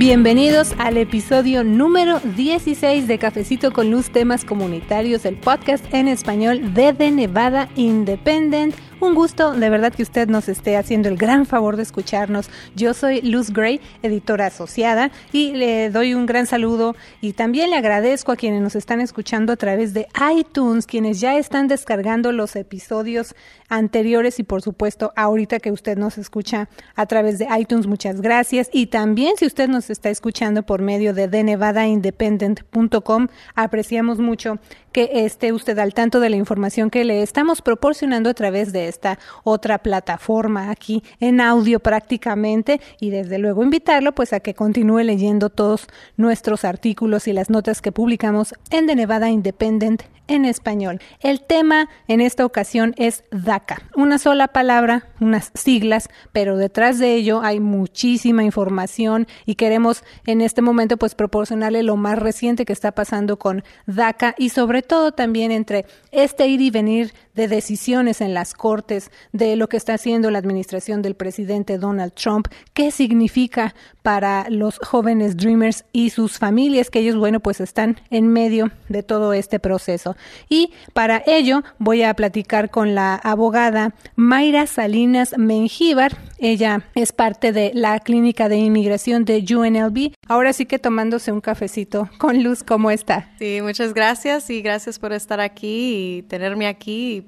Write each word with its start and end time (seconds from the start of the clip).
Bienvenidos 0.00 0.72
al 0.78 0.96
episodio 0.96 1.62
número 1.62 2.20
16 2.20 3.06
de 3.06 3.18
Cafecito 3.18 3.70
con 3.70 3.90
Luz, 3.90 4.08
temas 4.08 4.46
comunitarios, 4.46 5.26
el 5.26 5.36
podcast 5.36 5.84
en 5.92 6.08
español 6.08 6.72
de 6.72 6.94
The 6.94 7.10
Nevada 7.10 7.68
Independent 7.76 8.74
un 9.00 9.14
gusto 9.14 9.52
de 9.52 9.70
verdad 9.70 9.92
que 9.92 10.02
usted 10.02 10.28
nos 10.28 10.48
esté 10.48 10.76
haciendo 10.76 11.08
el 11.08 11.16
gran 11.16 11.46
favor 11.46 11.76
de 11.76 11.82
escucharnos. 11.82 12.48
Yo 12.76 12.94
soy 12.94 13.20
Luz 13.22 13.50
Gray, 13.50 13.80
editora 14.02 14.46
asociada, 14.46 15.10
y 15.32 15.52
le 15.52 15.90
doy 15.90 16.14
un 16.14 16.26
gran 16.26 16.46
saludo 16.46 16.94
y 17.20 17.32
también 17.32 17.70
le 17.70 17.76
agradezco 17.76 18.32
a 18.32 18.36
quienes 18.36 18.60
nos 18.60 18.76
están 18.76 19.00
escuchando 19.00 19.52
a 19.52 19.56
través 19.56 19.94
de 19.94 20.06
iTunes, 20.36 20.86
quienes 20.86 21.20
ya 21.20 21.36
están 21.36 21.68
descargando 21.68 22.32
los 22.32 22.56
episodios 22.56 23.34
anteriores 23.68 24.38
y 24.38 24.42
por 24.42 24.62
supuesto 24.62 25.12
ahorita 25.16 25.60
que 25.60 25.72
usted 25.72 25.96
nos 25.96 26.18
escucha 26.18 26.68
a 26.94 27.06
través 27.06 27.38
de 27.38 27.48
iTunes, 27.58 27.86
muchas 27.86 28.20
gracias. 28.20 28.68
Y 28.72 28.86
también 28.86 29.36
si 29.38 29.46
usted 29.46 29.68
nos 29.68 29.90
está 29.90 30.10
escuchando 30.10 30.64
por 30.64 30.82
medio 30.82 31.14
de 31.14 31.28
denevadaindependent.com, 31.28 33.28
apreciamos 33.54 34.18
mucho 34.18 34.58
que 34.92 35.10
esté 35.24 35.52
usted 35.52 35.78
al 35.78 35.94
tanto 35.94 36.20
de 36.20 36.30
la 36.30 36.36
información 36.36 36.90
que 36.90 37.04
le 37.04 37.22
estamos 37.22 37.62
proporcionando 37.62 38.30
a 38.30 38.34
través 38.34 38.72
de 38.72 38.88
esta 38.88 39.18
otra 39.44 39.78
plataforma 39.78 40.70
aquí 40.70 41.02
en 41.20 41.40
audio 41.40 41.80
prácticamente 41.80 42.80
y 43.00 43.10
desde 43.10 43.38
luego 43.38 43.62
invitarlo 43.62 44.14
pues 44.14 44.32
a 44.32 44.40
que 44.40 44.54
continúe 44.54 45.00
leyendo 45.00 45.50
todos 45.50 45.86
nuestros 46.16 46.64
artículos 46.64 47.28
y 47.28 47.32
las 47.32 47.50
notas 47.50 47.80
que 47.82 47.92
publicamos 47.92 48.54
en 48.70 48.86
The 48.86 48.96
Nevada 48.96 49.30
Independent 49.30 50.02
en 50.30 50.44
español. 50.44 51.00
El 51.20 51.42
tema 51.42 51.88
en 52.06 52.20
esta 52.20 52.46
ocasión 52.46 52.94
es 52.96 53.24
DACA, 53.32 53.82
una 53.96 54.18
sola 54.18 54.48
palabra, 54.48 55.08
unas 55.20 55.50
siglas, 55.54 56.08
pero 56.32 56.56
detrás 56.56 56.98
de 56.98 57.14
ello 57.16 57.42
hay 57.42 57.58
muchísima 57.58 58.44
información 58.44 59.26
y 59.44 59.56
queremos 59.56 60.04
en 60.26 60.40
este 60.40 60.62
momento 60.62 60.96
pues 60.98 61.16
proporcionarle 61.16 61.82
lo 61.82 61.96
más 61.96 62.18
reciente 62.18 62.64
que 62.64 62.72
está 62.72 62.92
pasando 62.92 63.38
con 63.38 63.64
DACA 63.86 64.36
y 64.38 64.50
sobre 64.50 64.79
todo 64.82 65.12
también 65.12 65.50
entre 65.52 65.86
este 66.12 66.46
ir 66.46 66.60
y 66.60 66.70
venir 66.70 67.12
de 67.34 67.48
decisiones 67.48 68.20
en 68.20 68.34
las 68.34 68.54
cortes, 68.54 69.10
de 69.32 69.56
lo 69.56 69.68
que 69.68 69.76
está 69.76 69.94
haciendo 69.94 70.30
la 70.30 70.38
administración 70.38 71.02
del 71.02 71.14
presidente 71.14 71.78
Donald 71.78 72.12
Trump, 72.14 72.48
qué 72.74 72.90
significa 72.90 73.74
para 74.02 74.48
los 74.48 74.78
jóvenes 74.78 75.36
Dreamers 75.36 75.84
y 75.92 76.10
sus 76.10 76.38
familias, 76.38 76.90
que 76.90 77.00
ellos, 77.00 77.16
bueno, 77.16 77.40
pues 77.40 77.60
están 77.60 78.00
en 78.10 78.28
medio 78.28 78.70
de 78.88 79.02
todo 79.02 79.32
este 79.32 79.58
proceso. 79.58 80.16
Y 80.48 80.72
para 80.92 81.22
ello 81.26 81.62
voy 81.78 82.02
a 82.02 82.14
platicar 82.14 82.70
con 82.70 82.94
la 82.94 83.14
abogada 83.14 83.94
Mayra 84.16 84.66
Salinas 84.66 85.36
Mengíbar. 85.36 86.16
Ella 86.38 86.84
es 86.94 87.12
parte 87.12 87.52
de 87.52 87.72
la 87.74 88.00
clínica 88.00 88.48
de 88.48 88.56
inmigración 88.56 89.24
de 89.24 89.44
UNLV. 89.48 90.14
Ahora 90.26 90.52
sí 90.52 90.66
que 90.66 90.78
tomándose 90.78 91.32
un 91.32 91.40
cafecito 91.40 92.08
con 92.18 92.42
Luz, 92.42 92.62
¿cómo 92.62 92.90
está? 92.90 93.30
Sí, 93.38 93.60
muchas 93.62 93.92
gracias 93.92 94.48
y 94.48 94.62
gracias 94.62 94.98
por 94.98 95.12
estar 95.12 95.40
aquí 95.40 96.18
y 96.18 96.22
tenerme 96.22 96.66
aquí 96.66 97.26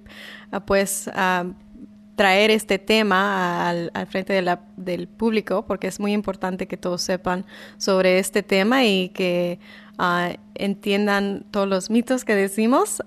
pues 0.67 1.08
traer 2.17 2.50
este 2.50 2.78
tema 2.78 3.69
al, 3.69 3.91
frente 4.08 4.42
del 4.77 5.08
público 5.08 5.64
porque 5.67 5.86
es 5.86 5.98
muy 5.98 6.12
importante 6.12 6.67
que 6.67 6.77
todos 6.77 7.03
sepan 7.03 7.45
sobre 7.78 8.19
este 8.19 8.42
tema 8.42 8.84
y 8.84 9.08
que 9.11 9.58
ah, 9.98 10.33
entiendan 10.55 11.45
todos 11.50 11.69
los 11.69 11.91
mitos 11.91 12.25
que 12.25 12.34
decimos 12.34 13.03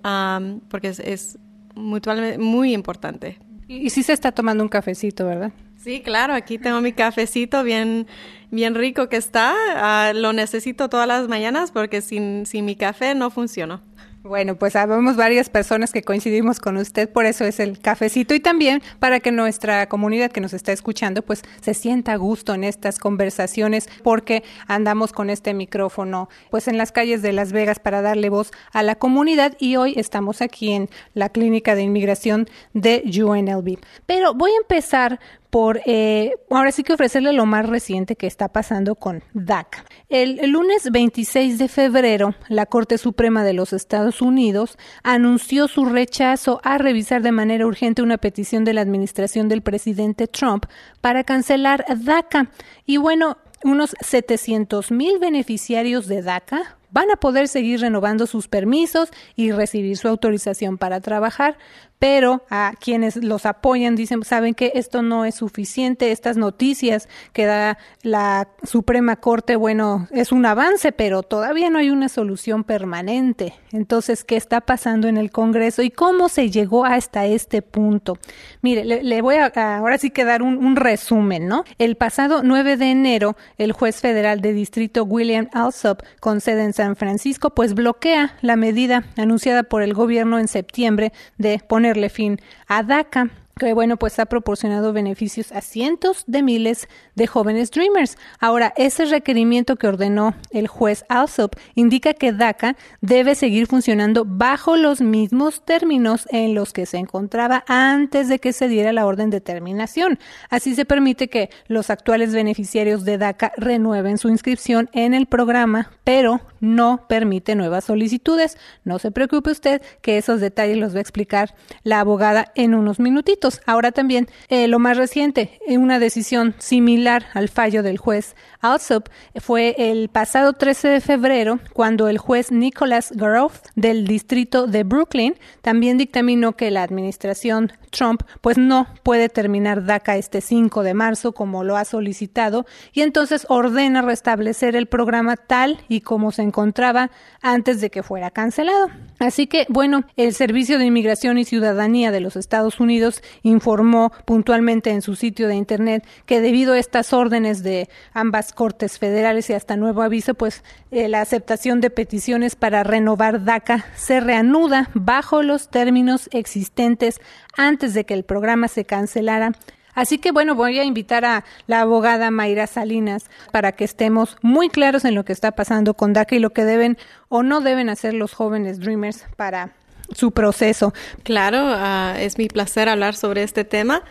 porque 0.69 0.89
es, 0.89 1.37
mutuamente 1.75 2.37
muy 2.37 2.73
importante. 2.73 3.37
Y, 3.67 3.89
si 3.89 4.03
se 4.03 4.13
está 4.13 4.31
tomando 4.31 4.63
un 4.63 4.69
cafecito, 4.69 5.25
¿verdad? 5.25 5.51
Sí, 5.75 6.01
claro, 6.01 6.33
aquí 6.33 6.57
tengo 6.57 6.81
mi 6.81 6.93
cafecito 6.93 7.63
bien, 7.63 8.07
bien 8.49 8.75
rico 8.75 9.09
que 9.09 9.17
está. 9.17 9.53
Ah, 9.75 10.13
lo 10.15 10.33
necesito 10.33 10.89
todas 10.89 11.07
las 11.07 11.27
mañanas 11.27 11.71
porque 11.71 12.01
sin, 12.01 12.45
sin 12.45 12.65
mi 12.65 12.75
café 12.75 13.13
no 13.13 13.29
funciona. 13.29 13.81
Bueno, 14.25 14.55
pues 14.55 14.73
sabemos 14.73 15.17
varias 15.17 15.51
personas 15.51 15.91
que 15.91 16.01
coincidimos 16.01 16.59
con 16.59 16.77
usted, 16.77 17.07
por 17.07 17.27
eso 17.27 17.45
es 17.45 17.59
el 17.59 17.77
cafecito 17.77 18.33
y 18.33 18.39
también 18.39 18.81
para 18.97 19.19
que 19.19 19.31
nuestra 19.31 19.87
comunidad 19.87 20.31
que 20.31 20.41
nos 20.41 20.51
está 20.53 20.71
escuchando 20.71 21.21
pues 21.21 21.43
se 21.61 21.75
sienta 21.75 22.13
a 22.13 22.15
gusto 22.15 22.55
en 22.55 22.63
estas 22.63 22.97
conversaciones 22.97 23.87
porque 24.01 24.43
andamos 24.65 25.13
con 25.13 25.29
este 25.29 25.53
micrófono 25.53 26.27
pues 26.49 26.67
en 26.67 26.79
las 26.79 26.91
calles 26.91 27.21
de 27.21 27.33
Las 27.33 27.51
Vegas 27.51 27.77
para 27.77 28.01
darle 28.01 28.29
voz 28.29 28.49
a 28.71 28.81
la 28.81 28.95
comunidad 28.95 29.55
y 29.59 29.75
hoy 29.75 29.93
estamos 29.95 30.41
aquí 30.41 30.71
en 30.71 30.89
la 31.13 31.29
clínica 31.29 31.75
de 31.75 31.83
inmigración 31.83 32.47
de 32.73 33.03
UNLV. 33.05 33.77
Pero 34.07 34.33
voy 34.33 34.49
a 34.53 34.57
empezar 34.57 35.19
por 35.49 35.81
eh, 35.85 36.33
ahora 36.49 36.71
sí 36.71 36.83
que 36.83 36.93
ofrecerle 36.93 37.33
lo 37.33 37.45
más 37.45 37.67
reciente 37.67 38.15
que 38.15 38.27
está 38.27 38.49
pasando 38.49 38.95
con 38.95 39.23
DACA. 39.33 39.85
El, 40.09 40.39
el, 40.39 40.51
lunes 40.51 40.91
26 40.91 41.57
de 41.57 41.67
febrero, 41.67 42.35
la 42.49 42.65
Corte 42.65 42.97
Suprema 42.97 43.43
de 43.43 43.53
los 43.53 43.73
Estados 43.73 44.21
Unidos 44.21 44.77
anunció 45.03 45.67
su 45.67 45.85
rechazo 45.85 46.59
a 46.63 46.77
revisar 46.77 47.21
de 47.21 47.31
manera 47.31 47.65
urgente 47.65 48.01
una 48.01 48.17
petición 48.17 48.65
de 48.65 48.73
la 48.73 48.81
administración 48.81 49.47
del 49.47 49.61
presidente 49.61 50.27
Trump 50.27 50.65
para 51.01 51.23
cancelar 51.23 51.85
DACA. 52.03 52.51
Y 52.85 52.97
bueno, 52.97 53.37
unos 53.63 53.95
700 54.01 54.91
mil 54.91 55.19
beneficiarios 55.19 56.07
de 56.07 56.21
DACA 56.21 56.77
van 56.91 57.11
a 57.11 57.17
poder 57.17 57.49
seguir 57.49 57.81
renovando 57.81 58.25
sus 58.25 58.47
permisos 58.47 59.09
y 59.35 59.51
recibir 59.51 59.97
su 59.97 60.07
autorización 60.07 60.77
para 60.77 61.01
trabajar, 61.01 61.57
pero 61.99 62.43
a 62.49 62.73
quienes 62.79 63.15
los 63.15 63.45
apoyan 63.45 63.95
dicen, 63.95 64.23
saben 64.23 64.53
que 64.53 64.73
esto 64.75 65.01
no 65.01 65.25
es 65.25 65.35
suficiente, 65.35 66.11
estas 66.11 66.37
noticias 66.37 67.07
que 67.33 67.45
da 67.45 67.77
la 68.01 68.49
Suprema 68.63 69.15
Corte, 69.15 69.55
bueno, 69.55 70.07
es 70.11 70.31
un 70.31 70.45
avance, 70.45 70.91
pero 70.91 71.23
todavía 71.23 71.69
no 71.69 71.79
hay 71.79 71.89
una 71.89 72.09
solución 72.09 72.63
permanente. 72.63 73.53
Entonces, 73.71 74.23
¿qué 74.23 74.35
está 74.35 74.61
pasando 74.61 75.07
en 75.07 75.17
el 75.17 75.31
Congreso 75.31 75.81
y 75.81 75.89
cómo 75.89 76.29
se 76.29 76.49
llegó 76.49 76.85
hasta 76.85 77.25
este 77.25 77.61
punto? 77.61 78.17
Mire, 78.61 78.83
le, 78.85 79.21
voy 79.21 79.35
a, 79.35 79.47
ahora 79.77 79.97
sí 79.97 80.09
que 80.09 80.25
dar 80.25 80.41
un, 80.41 80.63
un, 80.63 80.75
resumen, 80.75 81.47
¿no? 81.47 81.63
El 81.77 81.95
pasado 81.95 82.41
9 82.43 82.77
de 82.77 82.91
enero, 82.91 83.37
el 83.57 83.71
juez 83.71 84.01
federal 84.01 84.41
de 84.41 84.53
distrito 84.53 85.03
William 85.03 85.47
Alsop, 85.53 86.01
con 86.19 86.41
sede 86.41 86.63
en 86.63 86.73
San 86.73 86.95
Francisco, 86.95 87.51
pues 87.51 87.73
bloquea 87.73 88.35
la 88.41 88.55
medida 88.55 89.05
anunciada 89.17 89.63
por 89.63 89.81
el 89.81 89.93
gobierno 89.93 90.39
en 90.39 90.47
septiembre 90.47 91.13
de 91.37 91.59
poner 91.67 91.84
ponerle 91.85 92.09
fin 92.09 92.39
a 92.67 92.81
DACA 92.83 93.29
que 93.57 93.73
bueno, 93.73 93.95
pues 93.95 94.19
ha 94.19 94.25
proporcionado 94.25 94.91
beneficios 94.91 95.53
a 95.53 95.61
cientos 95.61 96.25
de 96.27 96.43
miles 96.43 96.89
de 97.15 97.25
jóvenes 97.25 97.71
Dreamers. 97.71 98.17
Ahora, 98.41 98.73
ese 98.75 99.05
requerimiento 99.05 99.77
que 99.77 99.87
ordenó 99.87 100.35
el 100.51 100.67
juez 100.67 101.05
Alsop 101.07 101.55
indica 101.73 102.13
que 102.13 102.33
DACA 102.33 102.75
debe 102.99 103.33
seguir 103.33 103.67
funcionando 103.67 104.25
bajo 104.25 104.75
los 104.75 104.99
mismos 104.99 105.63
términos 105.63 106.27
en 106.31 106.53
los 106.53 106.73
que 106.73 106.85
se 106.85 106.97
encontraba 106.97 107.63
antes 107.69 108.27
de 108.27 108.39
que 108.39 108.51
se 108.51 108.67
diera 108.67 108.91
la 108.91 109.05
orden 109.05 109.29
de 109.29 109.39
terminación. 109.39 110.19
Así 110.49 110.75
se 110.75 110.83
permite 110.83 111.29
que 111.29 111.49
los 111.67 111.89
actuales 111.89 112.33
beneficiarios 112.33 113.05
de 113.05 113.17
DACA 113.17 113.53
renueven 113.55 114.17
su 114.17 114.27
inscripción 114.27 114.89
en 114.91 115.13
el 115.13 115.27
programa, 115.27 115.91
pero 116.03 116.41
no 116.59 117.05
permite 117.07 117.55
nuevas 117.55 117.85
solicitudes. 117.85 118.57
No 118.83 118.99
se 118.99 119.11
preocupe 119.11 119.51
usted 119.51 119.81
que 120.01 120.17
esos 120.17 120.41
detalles 120.41 120.77
los 120.77 120.93
va 120.93 120.97
a 120.97 121.01
explicar 121.01 121.55
la 121.83 122.01
abogada 122.01 122.51
en 122.55 122.75
unos 122.75 122.99
minutitos. 122.99 123.44
Ahora 123.65 123.91
también 123.91 124.27
eh, 124.49 124.67
lo 124.67 124.79
más 124.79 124.97
reciente, 124.97 125.59
en 125.67 125.81
una 125.81 125.99
decisión 125.99 126.55
similar 126.57 127.25
al 127.33 127.49
fallo 127.49 127.83
del 127.83 127.97
juez 127.97 128.35
Alsop, 128.61 129.09
fue 129.39 129.75
el 129.77 130.09
pasado 130.09 130.53
13 130.53 130.87
de 130.87 131.01
febrero 131.01 131.59
cuando 131.73 132.07
el 132.07 132.17
juez 132.17 132.51
Nicholas 132.51 133.11
Groff 133.11 133.61
del 133.75 134.07
distrito 134.07 134.67
de 134.67 134.83
Brooklyn 134.83 135.35
también 135.61 135.97
dictaminó 135.97 136.55
que 136.55 136.71
la 136.71 136.83
administración 136.83 137.71
Trump 137.91 138.23
pues 138.41 138.57
no 138.57 138.87
puede 139.03 139.29
terminar 139.29 139.85
DACA 139.85 140.17
este 140.17 140.41
5 140.41 140.83
de 140.83 140.93
marzo 140.93 141.33
como 141.33 141.63
lo 141.63 141.77
ha 141.77 141.85
solicitado 141.85 142.65
y 142.93 143.01
entonces 143.01 143.45
ordena 143.49 144.01
restablecer 144.01 144.75
el 144.75 144.87
programa 144.87 145.37
tal 145.37 145.79
y 145.87 146.01
como 146.01 146.31
se 146.31 146.41
encontraba 146.41 147.11
antes 147.41 147.81
de 147.81 147.89
que 147.89 148.03
fuera 148.03 148.31
cancelado. 148.31 148.89
Así 149.19 149.47
que, 149.47 149.65
bueno, 149.69 150.03
el 150.17 150.33
Servicio 150.33 150.77
de 150.77 150.85
Inmigración 150.85 151.37
y 151.37 151.45
Ciudadanía 151.45 152.11
de 152.11 152.19
los 152.19 152.35
Estados 152.35 152.79
Unidos 152.79 153.23
informó 153.43 154.11
puntualmente 154.25 154.89
en 154.89 155.01
su 155.01 155.15
sitio 155.15 155.47
de 155.47 155.55
Internet 155.55 156.05
que 156.25 156.41
debido 156.41 156.73
a 156.73 156.79
estas 156.79 157.13
órdenes 157.13 157.63
de 157.63 157.87
ambas 158.13 158.51
cortes 158.51 158.99
federales 158.99 159.49
y 159.49 159.53
hasta 159.53 159.77
nuevo 159.77 160.01
aviso, 160.01 160.33
pues 160.33 160.63
eh, 160.91 161.07
la 161.07 161.21
aceptación 161.21 161.79
de 161.79 161.89
peticiones 161.89 162.55
para 162.55 162.83
renovar 162.83 163.45
DACA 163.45 163.85
se 163.95 164.19
reanuda 164.19 164.89
bajo 164.93 165.43
los 165.43 165.69
términos 165.69 166.29
existentes 166.31 167.21
antes 167.57 167.93
de 167.93 168.05
que 168.05 168.13
el 168.13 168.25
programa 168.25 168.67
se 168.67 168.85
cancelara 168.85 169.53
Así 169.95 170.17
que 170.17 170.31
bueno, 170.31 170.53
voy 170.53 170.77
a 170.77 170.83
invitar 170.83 171.25
a 171.25 171.43
la 171.67 171.81
abogada 171.81 172.29
Mayra 172.29 172.67
Salinas 172.67 173.29
para 173.51 173.71
que 173.71 173.85
estemos 173.85 174.37
muy 174.41 174.69
claros 174.69 175.05
en 175.05 175.15
lo 175.15 175.25
que 175.25 175.33
está 175.33 175.53
pasando 175.53 175.95
con 175.95 176.13
DACA 176.13 176.35
y 176.35 176.39
lo 176.39 176.51
que 176.51 176.65
deben 176.65 176.97
o 177.29 177.41
no 177.41 177.61
deben 177.61 177.89
hacer 177.89 178.13
los 178.13 178.33
jóvenes 178.33 178.79
Dreamers 178.79 179.25
para 179.37 179.71
su 180.13 180.31
proceso. 180.31 180.93
Claro, 181.23 181.57
ah, 181.61 182.15
es 182.19 182.37
mi 182.37 182.47
placer 182.47 182.89
hablar 182.89 183.15
sobre 183.15 183.43
este 183.43 183.63
tema. 183.63 184.03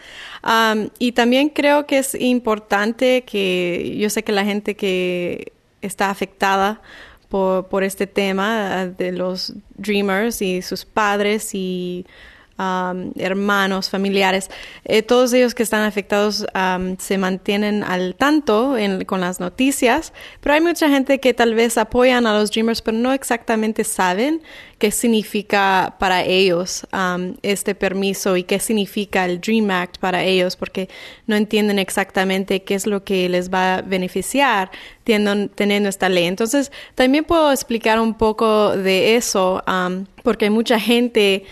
y 0.98 1.12
también 1.12 1.50
creo 1.50 1.86
que 1.86 1.98
es 1.98 2.14
importante 2.14 3.22
que 3.22 3.96
yo 3.98 4.10
sé 4.10 4.24
que 4.24 4.32
la 4.32 4.44
gente 4.44 4.74
que 4.74 5.52
está 5.82 6.10
afectada 6.10 6.80
por, 7.28 7.68
por 7.68 7.84
este 7.84 8.06
tema 8.06 8.80
ah, 8.80 8.86
de 8.86 9.12
los 9.12 9.54
Dreamers 9.76 10.42
y 10.42 10.62
sus 10.62 10.84
padres 10.84 11.54
y 11.54 12.06
hermanos, 12.56 13.90
familiares, 13.90 14.48
eh, 14.84 15.02
todos 15.02 15.32
ellos 15.32 15.54
que 15.54 15.64
están 15.64 15.82
afectados 15.82 16.46
se 16.98 17.18
mantienen 17.18 17.82
al 17.82 18.14
tanto 18.14 18.76
con 19.06 19.20
las 19.20 19.40
noticias, 19.40 20.12
pero 20.40 20.54
hay 20.54 20.60
mucha 20.60 20.88
gente 20.88 21.18
que 21.18 21.34
tal 21.34 21.54
vez 21.54 21.76
apoyan 21.78 22.26
a 22.26 22.38
los 22.38 22.50
Dreamers, 22.50 22.82
pero 22.82 22.96
no 22.96 23.12
exactamente 23.12 23.82
saben 23.84 24.40
qué 24.78 24.90
significa 24.90 25.96
para 25.98 26.24
ellos 26.24 26.86
este 27.42 27.74
permiso 27.74 28.36
y 28.36 28.44
qué 28.44 28.58
significa 28.58 29.24
el 29.24 29.40
Dream 29.40 29.70
Act 29.70 29.98
para 29.98 30.22
ellos, 30.22 30.56
porque 30.56 30.88
no 31.26 31.36
entienden 31.36 31.78
exactamente 31.78 32.62
qué 32.62 32.74
es 32.74 32.86
lo 32.86 33.02
que 33.02 33.28
les 33.28 33.52
va 33.52 33.76
a 33.76 33.82
beneficiar 33.82 34.70
teniendo, 35.04 35.48
teniendo 35.48 35.88
esta 35.88 36.08
ley. 36.08 36.24
Entonces, 36.26 36.70
también 36.94 37.24
puedo 37.24 37.50
explicar 37.50 37.98
un 37.98 38.14
poco 38.14 38.76
de 38.76 39.16
eso, 39.16 39.62
porque 40.22 40.46
hay 40.46 40.50
mucha 40.50 40.78
gente 40.78 41.44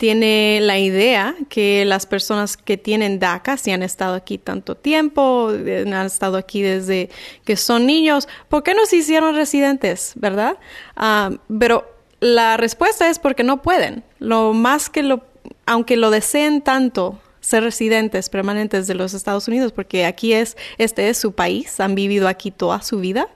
tiene 0.00 0.60
la 0.62 0.78
idea 0.78 1.36
que 1.50 1.84
las 1.84 2.06
personas 2.06 2.56
que 2.56 2.78
tienen 2.78 3.18
DACA, 3.18 3.58
si 3.58 3.70
han 3.70 3.82
estado 3.82 4.14
aquí 4.14 4.38
tanto 4.38 4.74
tiempo, 4.74 5.52
eh, 5.52 5.84
han 5.86 6.06
estado 6.06 6.38
aquí 6.38 6.62
desde 6.62 7.10
que 7.44 7.54
son 7.54 7.84
niños, 7.84 8.26
¿por 8.48 8.62
qué 8.62 8.72
no 8.72 8.86
se 8.86 8.96
hicieron 8.96 9.34
residentes, 9.34 10.14
verdad? 10.16 10.56
Ah, 10.96 11.32
pero 11.58 11.84
la 12.18 12.56
respuesta 12.56 13.10
es 13.10 13.18
porque 13.18 13.44
no 13.44 13.60
pueden. 13.60 14.02
Lo 14.18 14.54
más 14.54 14.88
que 14.88 15.02
lo, 15.02 15.22
aunque 15.66 15.98
lo 15.98 16.08
deseen 16.08 16.62
tanto, 16.62 17.20
ser 17.42 17.62
residentes 17.62 18.30
permanentes 18.30 18.86
de 18.86 18.94
los 18.94 19.12
Estados 19.12 19.48
Unidos, 19.48 19.70
porque 19.70 20.06
aquí 20.06 20.32
es, 20.32 20.56
este 20.78 21.10
es 21.10 21.18
su 21.18 21.32
país, 21.32 21.78
han 21.78 21.94
vivido 21.94 22.26
aquí 22.26 22.50
toda 22.50 22.80
su 22.80 23.00
vida 23.00 23.28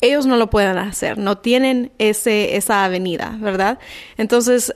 ellos 0.00 0.26
no 0.26 0.36
lo 0.36 0.50
pueden 0.50 0.78
hacer, 0.78 1.18
no 1.18 1.38
tienen 1.38 1.92
ese, 1.98 2.56
esa 2.56 2.84
avenida, 2.84 3.36
¿verdad? 3.40 3.78
Entonces, 4.16 4.74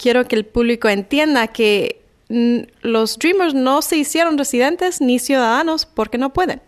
quiero 0.00 0.26
que 0.26 0.36
el 0.36 0.44
público 0.44 0.88
entienda 0.88 1.48
que 1.48 2.02
los 2.28 3.18
Dreamers 3.18 3.54
no 3.54 3.82
se 3.82 3.96
hicieron 3.96 4.36
residentes 4.36 5.00
ni 5.00 5.18
ciudadanos 5.18 5.86
porque 5.86 6.18
no 6.18 6.32
pueden. 6.32 6.60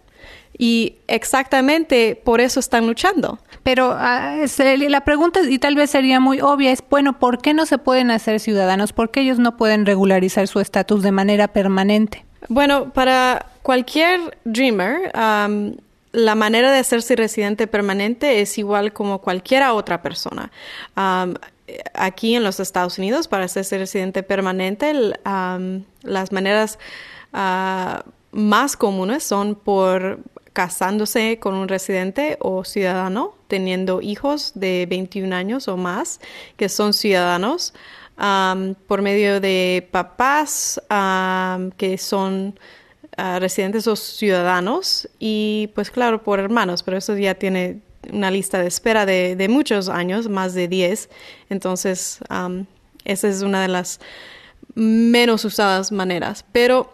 Y 0.56 0.96
exactamente 1.06 2.20
por 2.24 2.40
eso 2.40 2.58
están 2.58 2.86
luchando. 2.86 3.38
Pero 3.62 3.94
ah, 3.96 4.36
la 4.88 5.04
pregunta, 5.04 5.40
y 5.48 5.58
tal 5.58 5.74
vez 5.74 5.90
sería 5.90 6.20
muy 6.20 6.40
obvia, 6.40 6.72
es, 6.72 6.82
bueno, 6.88 7.18
¿por 7.18 7.38
qué 7.38 7.54
no 7.54 7.66
se 7.66 7.78
pueden 7.78 8.10
hacer 8.10 8.40
ciudadanos? 8.40 8.92
¿Por 8.92 9.10
qué 9.10 9.20
ellos 9.20 9.38
no 9.38 9.56
pueden 9.56 9.86
regularizar 9.86 10.48
su 10.48 10.60
estatus 10.60 11.02
de 11.02 11.12
manera 11.12 11.48
permanente? 11.48 12.24
Bueno, 12.48 12.92
para 12.92 13.46
cualquier 13.62 14.38
Dreamer, 14.44 15.12
la 16.12 16.34
manera 16.34 16.72
de 16.72 16.78
hacerse 16.78 17.16
residente 17.16 17.66
permanente 17.66 18.40
es 18.40 18.58
igual 18.58 18.92
como 18.92 19.20
cualquier 19.20 19.64
otra 19.64 20.02
persona. 20.02 20.50
aquí 21.92 22.34
en 22.34 22.44
los 22.44 22.60
Estados 22.60 22.98
Unidos, 22.98 23.28
para 23.28 23.44
hacerse 23.44 23.76
residente 23.78 24.22
permanente, 24.22 24.94
las 26.02 26.32
maneras 26.32 26.78
ah, 27.32 28.04
más 28.32 28.76
comunes 28.76 29.22
son 29.22 29.54
por 29.54 30.20
casándose 30.52 31.38
con 31.38 31.54
un 31.54 31.68
residente 31.68 32.36
o 32.40 32.64
ciudadano, 32.64 33.34
teniendo 33.46 34.02
hijos 34.02 34.52
de 34.54 34.86
21 34.88 35.34
años 35.34 35.68
o 35.68 35.76
más 35.76 36.20
que 36.56 36.68
son 36.68 36.94
ciudadanos, 36.94 37.74
por 38.88 39.02
medio 39.02 39.40
de 39.40 39.86
papás 39.92 40.82
que 41.76 41.96
son 41.98 42.58
residentes 43.40 43.86
o 43.88 43.96
ciudadanos 43.96 45.08
y 45.18 45.70
pues 45.74 45.90
claro 45.90 46.22
por 46.22 46.38
hermanos, 46.38 46.82
pero 46.82 46.96
eso 46.96 47.16
ya 47.16 47.34
tiene 47.34 47.80
una 48.12 48.30
lista 48.30 48.60
de 48.60 48.68
espera 48.68 49.06
de, 49.06 49.46
muchos 49.50 49.88
años, 49.88 50.28
más 50.28 50.54
de 50.54 50.68
10. 50.68 51.10
Entonces, 51.50 52.20
esa 53.04 53.28
es 53.28 53.42
una 53.42 53.62
de 53.62 53.68
las 53.68 54.00
menos 54.74 55.44
usadas 55.44 55.90
maneras. 55.90 56.44
Pero 56.52 56.92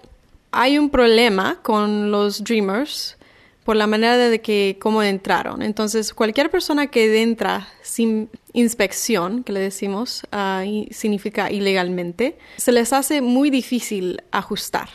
hay 0.50 0.78
un 0.78 0.88
problema 0.88 1.58
con 1.62 2.10
los 2.10 2.42
Dreamers 2.42 3.16
por 3.64 3.76
la 3.76 3.86
manera 3.86 4.16
de 4.16 4.40
que 4.40 4.78
cómo 4.80 5.02
entraron. 5.02 5.62
Entonces, 5.62 6.12
cualquier 6.14 6.50
persona 6.50 6.86
que 6.86 7.22
entra 7.22 7.68
sin 7.82 8.30
inspección, 8.52 9.42
que 9.42 9.52
le 9.52 9.60
decimos, 9.60 10.22
ah, 10.32 10.64
significa 10.90 11.50
ilegalmente, 11.50 12.38
se 12.56 12.72
les 12.72 12.92
hace 12.92 13.20
muy 13.20 13.50
difícil 13.50 14.22
ajustar 14.30 14.88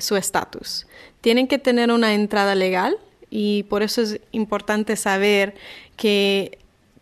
su 0.00 0.16
estatus. 0.16 0.86
Tienen 1.20 1.48
que 1.48 1.58
tener 1.58 1.90
una 1.90 2.14
entrada 2.14 2.54
legal 2.54 2.96
y 3.30 3.64
por 3.64 3.82
eso 3.82 4.02
es 4.02 4.20
importante 4.32 4.96
saber 4.96 5.54
que 5.96 6.58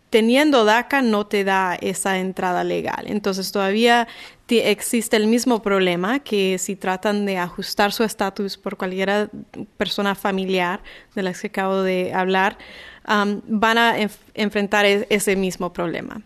teniendo 0.09 0.65
DACA 0.65 1.01
no 1.01 1.27
te 1.27 1.43
da 1.43 1.75
esa 1.75 2.17
entrada 2.19 2.63
legal. 2.63 3.05
Entonces 3.07 3.51
todavía 3.51 4.07
existe 4.47 5.17
el 5.17 5.27
mismo 5.27 5.61
problema 5.61 6.19
que 6.19 6.57
si 6.57 6.75
tratan 6.75 7.25
de 7.25 7.37
ajustar 7.37 7.91
su 7.91 8.03
estatus 8.03 8.57
por 8.57 8.77
cualquier 8.77 9.29
persona 9.77 10.15
familiar 10.15 10.81
de 11.15 11.23
la 11.23 11.33
que 11.33 11.47
acabo 11.47 11.81
de 11.81 12.13
hablar, 12.13 12.57
van 13.05 13.77
a 13.77 13.95
enfrentar 14.33 14.85
e-, 14.85 15.05
ese 15.09 15.35
mismo 15.35 15.73
problema 15.73 16.21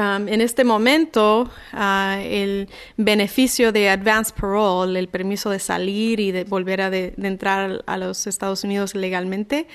en 0.00 0.40
este 0.40 0.64
momento, 0.64 1.50
ah, 1.72 2.18
el 2.22 2.68
beneficio 2.96 3.72
de 3.72 3.90
advance 3.90 4.32
parole, 4.32 4.98
el 4.98 5.08
permiso 5.08 5.50
de 5.50 5.58
salir 5.58 6.20
y 6.20 6.32
de 6.32 6.44
volver 6.44 6.80
a 6.80 6.90
de, 6.90 7.14
entrar 7.22 7.82
a 7.86 7.96
los 7.96 8.26
Estados 8.26 8.64
Unidos 8.64 8.94
legalmente, 8.94 9.66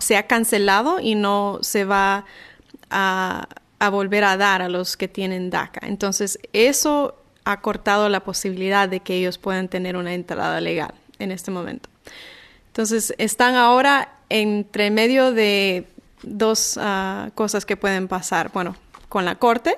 se 0.00 0.16
ha 0.16 0.26
cancelado 0.26 1.00
y 1.00 1.14
no 1.14 1.58
se 1.62 1.84
va 1.84 2.24
a, 2.90 3.48
a, 3.78 3.88
volver 3.90 4.24
a 4.24 4.36
dar 4.36 4.62
a 4.62 4.68
los 4.68 4.96
que 4.96 5.08
tienen 5.08 5.50
DACA. 5.50 5.86
Entonces, 5.86 6.38
eso 6.52 7.16
ha 7.44 7.60
cortado 7.60 8.08
la 8.08 8.20
posibilidad 8.20 8.88
de 8.88 9.00
que 9.00 9.14
ellos 9.14 9.38
puedan 9.38 9.68
tener 9.68 9.96
una 9.96 10.14
entrada 10.14 10.60
legal 10.60 10.94
en 11.18 11.32
este 11.32 11.50
momento. 11.50 11.88
Entonces, 12.68 13.14
están 13.18 13.54
ahora 13.54 14.16
entre 14.28 14.90
medio 14.90 15.32
de 15.32 15.86
dos 16.22 16.78
ah, 16.80 17.30
cosas 17.34 17.66
que 17.66 17.76
pueden 17.76 18.08
pasar. 18.08 18.50
Bueno, 18.52 18.76
con 19.12 19.26
la 19.26 19.34
Corte 19.34 19.76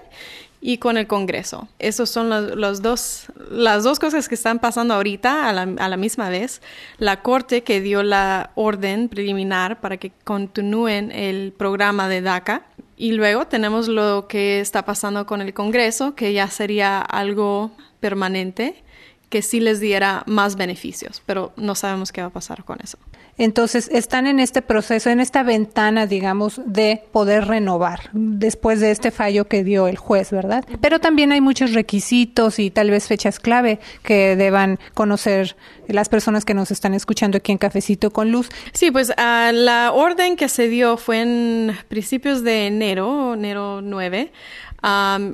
y 0.61 0.79
con 0.79 0.97
el 0.97 1.09
Congreso. 1.09 1.67
Esas 1.81 2.09
son 2.09 2.31
los, 2.31 2.83
dos, 2.83 3.27
las 3.51 3.83
dos 3.83 3.99
cosas 3.99 4.29
que 4.29 4.37
están 4.37 4.61
pasando 4.61 4.95
ahorita 4.95 5.49
a 5.49 5.53
la, 5.53 5.63
a 5.63 5.89
la, 5.89 5.97
misma 5.97 6.29
vez. 6.29 6.63
La 6.99 7.21
Corte 7.21 7.65
que 7.65 7.81
dio 7.81 8.05
la 8.05 8.51
orden 8.55 9.09
preliminar 9.09 9.81
para 9.81 9.97
que 9.97 10.13
continúen 10.23 11.11
el 11.11 11.53
programa 11.53 12.09
de 12.09 12.21
DACA. 12.21 12.63
Y 12.97 13.11
luego 13.11 13.49
tenemos 13.49 13.89
lo 13.89 14.29
que 14.29 14.61
está 14.61 14.85
pasando 14.85 15.27
con 15.27 15.41
el 15.41 15.53
Congreso, 15.53 16.15
que 16.15 16.33
ya 16.33 16.47
sería 16.47 17.01
algo 17.01 17.73
permanente, 17.99 18.85
que 19.31 19.43
sí 19.43 19.59
les 19.59 19.81
diera 19.81 20.23
más 20.27 20.55
beneficios, 20.55 21.25
pero 21.27 21.53
no 21.57 21.75
sabemos 21.75 22.13
qué 22.13 22.21
va 22.21 22.29
a 22.29 22.31
pasar 22.31 22.63
con 22.63 22.79
eso. 22.85 22.99
Entonces, 23.37 23.89
están 23.93 24.27
en 24.27 24.39
este 24.39 24.63
proceso, 24.63 25.11
en 25.11 25.21
esta 25.21 25.43
ventana, 25.43 26.07
digamos, 26.07 26.61
de 26.67 27.03
poder 27.13 27.47
renovar 27.47 28.11
después 28.13 28.81
de 28.81 28.91
este 28.93 29.11
fallo 29.11 29.49
que 29.49 29.65
dio 29.65 29.89
el 29.89 29.97
juez, 29.97 30.31
¿verdad? 30.31 30.65
Pero 30.81 31.01
también 31.01 31.33
hay 31.33 31.41
muchos 31.41 31.73
requisitos 31.73 32.59
y 32.59 32.71
tal 32.71 32.91
vez 32.91 33.09
fechas 33.09 33.41
clave 33.41 33.81
que 34.03 34.37
deban 34.37 34.79
conocer 34.95 35.57
las 35.89 36.09
personas 36.09 36.45
que 36.45 36.55
nos 36.55 36.71
están 36.71 36.95
escuchando 36.95 37.39
aquí 37.39 37.53
en 37.53 37.59
Cafecito 37.59 38.11
con 38.13 38.31
Luz. 38.31 38.49
Sí, 38.73 38.91
pues 38.91 39.13
la 39.17 39.91
orden 39.93 40.37
que 40.37 40.49
se 40.49 40.69
dio 40.69 40.97
fue 40.97 41.21
en 41.23 41.77
principios 41.89 42.45
de 42.45 42.69
enero, 42.69 43.35
enero 43.35 43.81
9, 43.83 44.31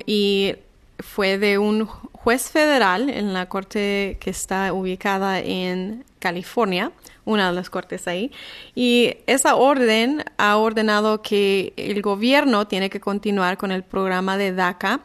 y 0.06 0.54
fue 0.98 1.38
de 1.38 1.58
un 1.58 1.86
juez 1.86 2.50
federal 2.50 3.08
en 3.10 3.32
la 3.32 3.46
corte 3.46 4.16
que 4.20 4.30
está 4.30 4.72
ubicada 4.72 5.40
en 5.40 6.04
California 6.18 6.92
una 7.24 7.48
de 7.48 7.54
las 7.54 7.70
cortes 7.70 8.08
ahí. 8.08 8.30
Y 8.74 9.16
esa 9.26 9.56
orden 9.56 10.24
ha 10.36 10.56
ordenado 10.56 11.22
que 11.22 11.72
el 11.76 12.02
gobierno 12.02 12.66
tiene 12.66 12.90
que 12.90 13.00
continuar 13.00 13.56
con 13.56 13.72
el 13.72 13.82
programa 13.82 14.36
de 14.36 14.52
DACA, 14.52 15.00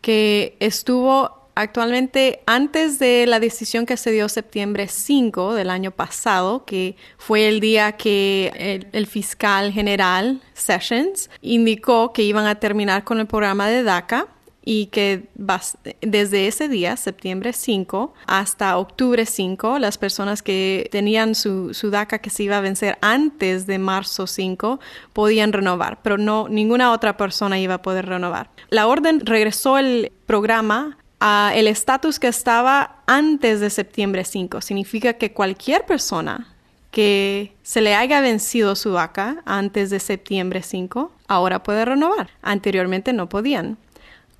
que 0.00 0.56
estuvo 0.60 1.42
actualmente 1.54 2.40
antes 2.46 2.98
de 2.98 3.26
la 3.26 3.38
decisión 3.38 3.86
que 3.86 3.96
se 3.96 4.10
dio 4.10 4.28
septiembre 4.28 4.88
5 4.88 5.54
del 5.54 5.70
año 5.70 5.90
pasado, 5.90 6.64
que 6.64 6.96
fue 7.18 7.48
el 7.48 7.60
día 7.60 7.92
que 7.92 8.88
el, 8.92 9.06
fiscal 9.06 9.72
general 9.72 10.40
Sessions 10.54 11.30
indicó 11.40 12.12
que 12.12 12.22
iban 12.22 12.46
a 12.46 12.54
terminar 12.54 13.04
con 13.04 13.20
el 13.20 13.26
programa 13.26 13.68
de 13.68 13.82
DACA 13.82 14.28
y 14.64 14.86
que 14.86 15.28
desde 16.00 16.46
ese 16.46 16.68
día, 16.68 16.96
septiembre 16.96 17.52
5, 17.52 18.14
hasta 18.26 18.78
octubre 18.78 19.26
5, 19.26 19.78
las 19.78 19.98
personas 19.98 20.42
que 20.42 20.88
tenían 20.92 21.34
su, 21.34 21.74
su, 21.74 21.90
DACA 21.90 22.20
que 22.20 22.30
se 22.30 22.44
iba 22.44 22.58
a 22.58 22.60
vencer 22.60 22.96
antes 23.00 23.66
de 23.66 23.78
marzo 23.78 24.26
5 24.26 24.78
podían 25.12 25.52
renovar, 25.52 26.00
pero 26.02 26.16
no 26.16 26.48
ninguna 26.48 26.92
otra 26.92 27.16
persona 27.16 27.58
iba 27.58 27.74
a 27.74 27.82
poder 27.82 28.06
renovar. 28.06 28.50
La 28.70 28.86
orden 28.86 29.20
regresó 29.26 29.78
el 29.78 30.12
programa 30.26 30.98
a 31.18 31.52
el 31.54 31.66
estatus 31.68 32.18
que 32.18 32.28
estaba 32.28 33.02
antes 33.06 33.60
de 33.60 33.70
septiembre 33.70 34.24
5. 34.24 34.60
Significa 34.60 35.14
que 35.14 35.32
cualquier 35.32 35.86
persona 35.86 36.48
que 36.92 37.54
se 37.62 37.80
le 37.80 37.94
haya 37.94 38.20
vencido 38.20 38.76
su 38.76 38.92
DACA 38.92 39.42
antes 39.44 39.90
de 39.90 39.98
septiembre 39.98 40.62
5, 40.62 41.10
ahora 41.26 41.62
puede 41.62 41.84
renovar. 41.84 42.30
Anteriormente 42.42 43.12
no 43.12 43.28
podían 43.28 43.78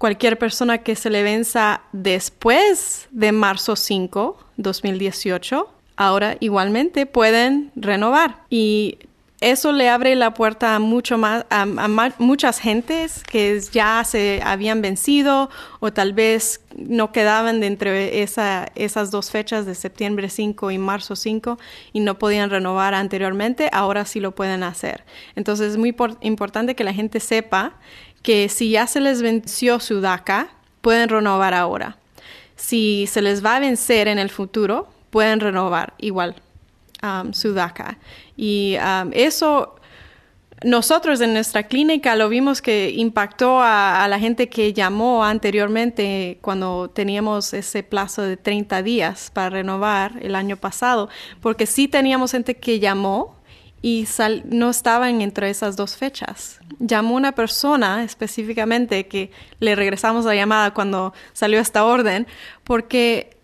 cualquier 0.03 0.37
persona 0.37 0.79
que 0.79 0.97
se 0.97 1.11
le 1.11 1.23
venza 1.23 1.83
después 1.93 3.07
de 3.13 3.31
marzo 3.31 3.77
5, 3.77 4.37
2018, 4.57 5.73
ahora 5.95 6.37
igualmente 6.41 7.07
pueden 7.07 7.71
renovar. 7.77 8.39
Y 8.51 8.99
eso 9.41 9.71
le 9.71 9.89
abre 9.89 10.17
la 10.17 10.35
puerta 10.35 10.75
a 10.75 10.81
mucho 10.81 11.19
más 11.19 11.47
a, 11.51 11.67
muchas 12.19 12.59
gentes 12.59 13.23
que 13.23 13.61
ya 13.73 14.03
se 14.03 14.41
habían 14.45 14.83
vencido 14.83 15.51
o 15.79 15.93
tal 15.93 16.15
vez 16.15 16.61
no 16.77 17.13
quedaban 17.13 17.61
de 17.61 18.23
esa, 18.23 18.73
esas 18.75 19.13
dos 19.13 19.31
fechas 19.31 19.67
de 19.67 19.77
septiembre 19.77 20.31
5 20.31 20.73
y 20.73 20.79
marzo 20.79 21.15
5 21.15 21.59
y 21.93 22.01
no 22.01 22.19
podían 22.19 22.51
renovar 22.51 22.95
anteriormente, 22.95 23.71
ahora 23.73 24.05
sí 24.05 24.19
lo 24.19 24.33
pueden 24.33 24.65
hacer. 24.65 25.05
Entonces 25.37 25.73
es 25.73 25.77
muy 25.77 25.95
importante 26.23 26.75
que 26.75 26.83
la 26.83 26.93
gente 26.93 27.21
sepa 27.21 27.75
que 28.23 28.49
si 28.49 28.71
ya 28.71 28.87
se 28.87 29.01
les 29.01 29.23
venció 29.23 29.81
su 29.81 30.01
DACA, 30.01 30.49
pueden 30.81 31.09
renovar 31.09 31.55
ahora. 31.55 31.97
Si 32.57 33.07
se 33.09 33.23
les 33.23 33.45
va 33.45 33.57
a 33.57 33.61
vencer 33.61 34.09
en 34.09 34.19
el 34.19 34.31
futuro, 34.31 34.89
pueden 35.11 35.41
renovar 35.41 35.95
igual 35.99 36.37
um, 37.03 37.33
su 37.33 37.53
DACA. 37.55 37.99
Y 38.37 38.77
um, 38.77 39.11
eso 39.13 39.77
nosotros 40.65 41.21
en 41.21 41.33
nuestra 41.33 41.65
clínica 41.65 42.15
lo 42.15 42.29
vimos 42.29 42.63
que 42.63 42.91
impactó 42.91 43.61
a, 43.61 44.07
la 44.09 44.19
gente 44.19 44.49
que 44.49 44.73
llamó 44.73 45.25
anteriormente 45.25 46.39
cuando 46.41 46.89
teníamos 46.89 47.53
ese 47.53 47.83
plazo 47.83 48.23
de 48.23 48.37
30 48.37 48.83
días 48.83 49.31
para 49.33 49.51
renovar 49.51 50.15
el 50.21 50.35
año 50.35 50.57
pasado, 50.57 51.09
porque 51.41 51.67
sí 51.67 51.89
teníamos 51.89 52.33
gente 52.33 52.57
que 52.57 52.79
llamó 52.79 53.37
y 53.83 54.07
no 54.45 54.71
estaban 54.71 55.21
entre 55.21 55.51
esas 55.51 55.77
dos 55.77 55.97
fechas. 55.97 56.61
Llamó 56.79 57.17
una 57.17 57.33
persona 57.33 58.05
específicamente 58.05 59.09
que 59.09 59.33
le 59.59 59.75
regresamos 59.75 60.25
la 60.25 60.37
llamada 60.37 60.73
cuando 60.73 61.13
salió 61.33 61.59
esta 61.59 61.85
orden, 61.85 62.29
porque 62.63 63.37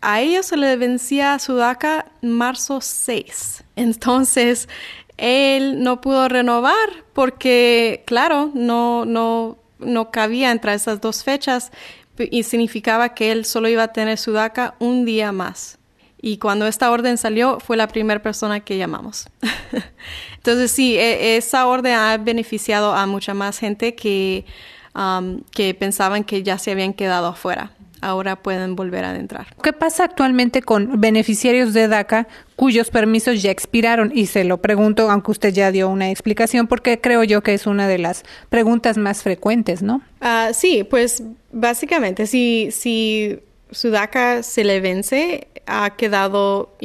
a 0.00 0.20
ellos 0.20 0.46
se 0.46 0.56
le 0.56 0.76
vencía 0.76 1.38
su 1.38 1.54
DACA 1.54 2.06
marzo 2.22 2.80
6. 2.80 3.64
Entonces, 3.76 4.68
él 5.16 5.80
no 5.82 6.00
pudo 6.00 6.28
renovar 6.28 6.88
porque, 7.12 8.02
claro, 8.04 8.50
no, 8.52 9.04
no, 9.04 9.58
no 9.78 10.10
cabía 10.10 10.50
entre 10.50 10.74
esas 10.74 11.00
dos 11.00 11.22
fechas 11.22 11.70
y 12.18 12.42
significaba 12.42 13.14
que 13.14 13.30
él 13.30 13.44
solo 13.44 13.68
iba 13.68 13.84
a 13.84 13.92
tener 13.92 14.18
su 14.18 14.32
DACA 14.32 14.74
un 14.80 15.04
día 15.04 15.30
más. 15.30 15.78
Y 16.26 16.38
cuando 16.38 16.66
esta 16.66 16.90
orden 16.90 17.18
salió, 17.18 17.60
fue 17.60 17.76
la 17.76 17.86
primera 17.86 18.22
persona 18.22 18.60
que 18.60 18.78
llamamos. 18.78 19.28
Entonces, 20.36 20.70
sí, 20.70 20.96
e, 20.96 21.36
esa 21.36 21.66
orden 21.66 21.92
ha 21.92 22.16
beneficiado 22.16 22.94
a 22.94 23.04
mucha 23.04 23.34
más 23.34 23.58
gente 23.58 23.94
que, 23.94 24.46
um, 24.94 25.42
que 25.50 25.74
pensaban 25.74 26.24
que 26.24 26.42
ya 26.42 26.56
se 26.56 26.70
habían 26.70 26.94
quedado 26.94 27.26
afuera. 27.26 27.72
Ahora 28.00 28.36
pueden 28.36 28.74
volver 28.74 29.04
a 29.04 29.14
entrar. 29.14 29.48
¿Qué 29.62 29.74
pasa 29.74 30.04
actualmente 30.04 30.62
con 30.62 30.98
beneficiarios 30.98 31.74
de 31.74 31.88
DACA 31.88 32.26
cuyos 32.56 32.88
permisos 32.88 33.42
ya 33.42 33.50
expiraron? 33.50 34.10
Y 34.14 34.24
se 34.24 34.44
lo 34.44 34.62
pregunto, 34.62 35.10
aunque 35.10 35.30
usted 35.30 35.52
ya 35.52 35.70
dio 35.72 35.90
una 35.90 36.10
explicación, 36.10 36.68
porque 36.68 37.02
creo 37.02 37.22
yo 37.24 37.42
que 37.42 37.52
es 37.52 37.66
una 37.66 37.86
de 37.86 37.98
las 37.98 38.22
preguntas 38.48 38.96
más 38.96 39.22
frecuentes, 39.22 39.82
¿no? 39.82 40.00
Uh, 40.22 40.54
sí, 40.54 40.84
pues 40.84 41.22
básicamente, 41.52 42.26
si, 42.26 42.70
si 42.70 43.40
su 43.74 43.90
DACA 43.90 44.42
se 44.42 44.64
le 44.64 44.80
vence, 44.80 45.48
ha 45.66 45.96
quedado 45.96 46.76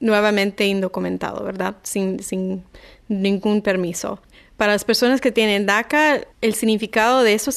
nuevamente 0.00 0.66
indocumentado, 0.66 1.44
¿verdad? 1.44 1.76
Sin, 1.82 2.22
sin 2.22 2.64
ningún 3.08 3.62
permiso. 3.62 4.20
Para 4.56 4.72
las 4.72 4.84
personas 4.84 5.20
que 5.20 5.32
tienen 5.32 5.66
DACA, 5.66 6.20
el 6.40 6.54
significado 6.54 7.22
de 7.22 7.34
eso 7.34 7.50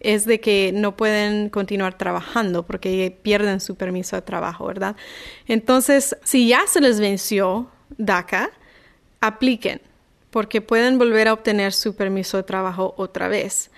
es 0.00 0.24
de 0.26 0.40
que 0.40 0.70
no 0.74 0.96
pueden 0.96 1.48
continuar 1.48 1.98
trabajando 1.98 2.64
porque 2.64 3.16
pierden 3.22 3.60
su 3.60 3.74
permiso 3.74 4.16
de 4.16 4.22
trabajo, 4.22 4.66
¿verdad? 4.66 4.96
Entonces, 5.48 6.16
si 6.22 6.48
ya 6.48 6.62
se 6.66 6.80
les 6.80 7.00
venció 7.00 7.70
DACA, 7.98 8.50
apliquen 9.20 9.80
porque 10.34 10.60
pueden 10.60 10.98
volver 10.98 11.28
a 11.28 11.32
obtener 11.32 11.72
su 11.72 11.94
permiso 11.94 12.36
de 12.36 12.42
trabajo 12.42 12.92
otra 12.96 13.28
vez. 13.28 13.70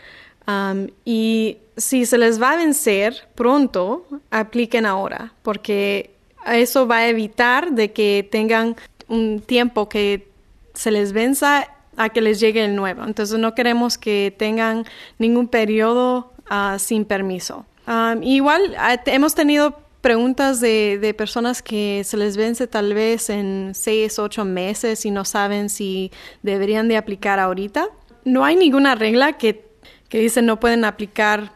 Y 1.05 1.59
si 1.77 2.07
se 2.07 2.19
les 2.19 2.41
va 2.41 2.53
a 2.53 2.57
vencer 2.57 3.29
pronto, 3.35 4.07
apliquen 4.31 4.87
ahora, 4.87 5.33
porque 5.43 6.11
eso 6.47 6.87
va 6.87 6.99
a 6.99 7.09
evitar 7.09 7.73
de 7.73 7.93
que 7.93 8.27
tengan 8.31 8.77
un 9.09 9.41
tiempo 9.41 9.89
que 9.89 10.29
se 10.75 10.91
les 10.91 11.13
venza 11.13 11.69
a 11.97 12.09
que 12.11 12.21
les 12.21 12.41
llegue 12.41 12.65
el 12.65 12.77
nuevo. 12.77 13.05
Entonces 13.05 13.39
no 13.39 13.55
queremos 13.55 13.99
que 13.99 14.35
tengan 14.37 14.85
ningún 15.19 15.49
periodo 15.49 16.33
uh, 16.51 16.79
sin 16.79 17.05
permiso. 17.05 17.67
Um, 17.87 18.23
igual 18.23 18.77
hemos 19.07 19.35
tenido 19.35 19.79
preguntas 20.01 20.61
de, 20.61 20.99
de, 21.01 21.15
personas 21.15 21.63
que 21.63 22.03
se 22.05 22.17
les 22.17 22.37
vence 22.37 22.67
tal 22.67 22.95
vez 22.95 23.31
en 23.31 23.73
seis, 23.75 24.19
ocho 24.19 24.45
meses 24.45 25.05
y 25.05 25.11
no 25.11 25.25
saben 25.25 25.69
si 25.69 26.13
deberían 26.43 26.89
de 26.89 26.97
aplicar 26.97 27.39
ahorita. 27.39 27.89
No 28.25 28.45
hay 28.45 28.57
ninguna 28.57 28.95
regla 28.95 29.35
que 29.35 29.67
que 30.09 30.19
dicen 30.19 30.47
no 30.47 30.61
pueden 30.61 30.85
aplicar 30.85 31.53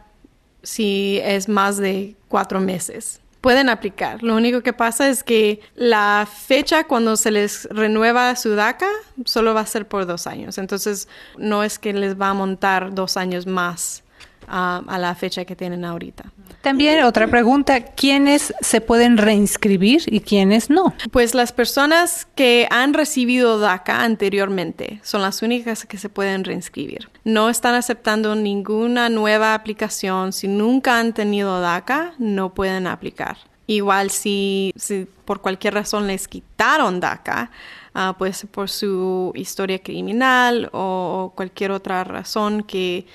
si 0.63 1.19
es 1.23 1.49
más 1.49 1.77
de 1.77 2.15
cuatro 2.27 2.59
meses. 2.59 3.19
Pueden 3.41 3.69
aplicar. 3.69 4.21
Lo 4.21 4.35
único 4.35 4.61
que 4.61 4.71
pasa 4.71 5.09
es 5.09 5.23
que 5.23 5.61
la 5.75 6.27
fecha 6.31 6.83
cuando 6.83 7.17
se 7.17 7.31
les 7.31 7.67
renueva 7.71 8.35
su 8.35 8.55
DACA 8.55 8.89
solo 9.25 9.55
va 9.55 9.61
a 9.61 9.65
ser 9.65 9.87
por 9.87 10.05
dos 10.05 10.27
años. 10.27 10.59
Entonces, 10.59 11.07
no 11.37 11.63
es 11.63 11.79
que 11.79 11.91
les 11.93 12.19
va 12.19 12.29
a 12.29 12.33
montar 12.35 12.93
dos 12.93 13.17
años 13.17 13.47
más 13.47 14.03
a, 14.51 14.97
la 14.99 15.15
fecha 15.15 15.45
que 15.45 15.55
tienen 15.55 15.85
ahorita. 15.85 16.25
También 16.61 17.03
otra 17.03 17.27
pregunta, 17.27 17.81
¿quiénes 17.81 18.53
se 18.61 18.81
pueden 18.81 19.17
reinscribir 19.17 20.03
y 20.07 20.19
quiénes 20.19 20.69
no? 20.69 20.93
Pues 21.11 21.33
las 21.33 21.53
personas 21.53 22.27
que 22.35 22.67
han 22.69 22.93
recibido 22.93 23.59
DACA 23.59 24.03
anteriormente 24.03 24.99
son 25.01 25.21
las 25.21 25.41
únicas 25.41 25.85
que 25.85 25.97
se 25.97 26.09
pueden 26.09 26.43
reinscribir. 26.43 27.09
No 27.23 27.49
están 27.49 27.73
aceptando 27.73 28.35
ninguna 28.35 29.09
nueva 29.09 29.55
aplicación. 29.55 30.33
Si 30.33 30.47
nunca 30.47 30.99
han 30.99 31.13
tenido 31.13 31.61
DACA, 31.61 32.13
no 32.19 32.53
pueden 32.53 32.85
aplicar. 32.85 33.37
Igual 33.65 34.11
si, 34.11 34.73
por 35.25 35.41
cualquier 35.41 35.75
razón 35.75 36.05
les 36.05 36.27
quitaron 36.27 36.99
DACA, 36.99 37.49
uh, 37.95 38.13
pues 38.17 38.45
por 38.51 38.69
su 38.69 39.31
historia 39.33 39.79
criminal 39.79 40.69
o 40.73 41.31
cualquier 41.35 41.71
otra 41.71 42.03
razón 42.03 42.63
que 42.63 43.07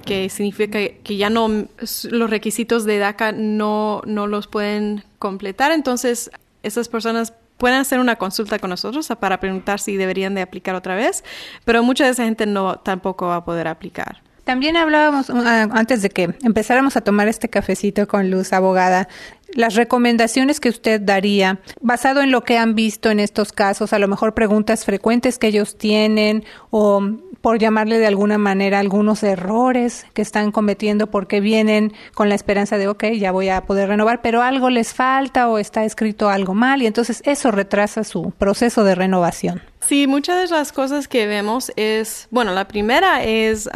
que 0.00 0.28
significa 0.28 0.78
que 0.78 1.16
ya 1.16 1.30
no 1.30 1.66
los 2.10 2.30
requisitos 2.30 2.84
de 2.84 2.98
DACA 2.98 3.32
no, 3.32 4.02
no 4.06 4.26
los 4.26 4.46
pueden 4.46 5.04
completar. 5.18 5.72
Entonces, 5.72 6.30
esas 6.62 6.88
personas 6.88 7.32
pueden 7.58 7.78
hacer 7.78 7.98
una 7.98 8.16
consulta 8.16 8.58
con 8.58 8.70
nosotros 8.70 9.08
para 9.20 9.40
preguntar 9.40 9.80
si 9.80 9.96
deberían 9.96 10.34
de 10.34 10.42
aplicar 10.42 10.74
otra 10.74 10.94
vez, 10.94 11.24
pero 11.64 11.82
mucha 11.82 12.04
de 12.04 12.12
esa 12.12 12.24
gente 12.24 12.46
no 12.46 12.76
tampoco 12.76 13.26
va 13.26 13.36
a 13.36 13.44
poder 13.44 13.68
aplicar. 13.68 14.22
También 14.44 14.78
hablábamos, 14.78 15.28
uh, 15.28 15.42
antes 15.44 16.00
de 16.00 16.08
que 16.08 16.34
empezáramos 16.42 16.96
a 16.96 17.02
tomar 17.02 17.28
este 17.28 17.50
cafecito 17.50 18.08
con 18.08 18.30
Luz, 18.30 18.54
abogada, 18.54 19.06
las 19.54 19.74
recomendaciones 19.74 20.60
que 20.60 20.68
usted 20.68 21.00
daría, 21.00 21.60
basado 21.80 22.20
en 22.20 22.30
lo 22.30 22.44
que 22.44 22.58
han 22.58 22.74
visto 22.74 23.10
en 23.10 23.20
estos 23.20 23.52
casos, 23.52 23.92
a 23.92 23.98
lo 23.98 24.08
mejor 24.08 24.34
preguntas 24.34 24.84
frecuentes 24.84 25.38
que 25.38 25.48
ellos 25.48 25.76
tienen 25.78 26.44
o 26.70 27.00
por 27.40 27.58
llamarle 27.58 27.98
de 27.98 28.06
alguna 28.06 28.36
manera 28.36 28.78
algunos 28.78 29.22
errores 29.22 30.06
que 30.12 30.22
están 30.22 30.50
cometiendo 30.50 31.08
porque 31.08 31.40
vienen 31.40 31.92
con 32.14 32.28
la 32.28 32.34
esperanza 32.34 32.78
de, 32.78 32.88
ok, 32.88 33.04
ya 33.16 33.32
voy 33.32 33.48
a 33.48 33.62
poder 33.62 33.88
renovar, 33.88 34.22
pero 34.22 34.42
algo 34.42 34.70
les 34.70 34.92
falta 34.92 35.48
o 35.48 35.58
está 35.58 35.84
escrito 35.84 36.28
algo 36.28 36.54
mal 36.54 36.82
y 36.82 36.86
entonces 36.86 37.22
eso 37.24 37.50
retrasa 37.50 38.04
su 38.04 38.32
proceso 38.32 38.84
de 38.84 38.94
renovación. 38.94 39.62
Sí, 39.80 40.06
muchas 40.06 40.50
de 40.50 40.54
las 40.54 40.72
cosas 40.72 41.06
que 41.06 41.26
vemos 41.26 41.72
es, 41.76 42.26
bueno, 42.30 42.52
la 42.52 42.66
primera 42.66 43.22
es 43.22 43.68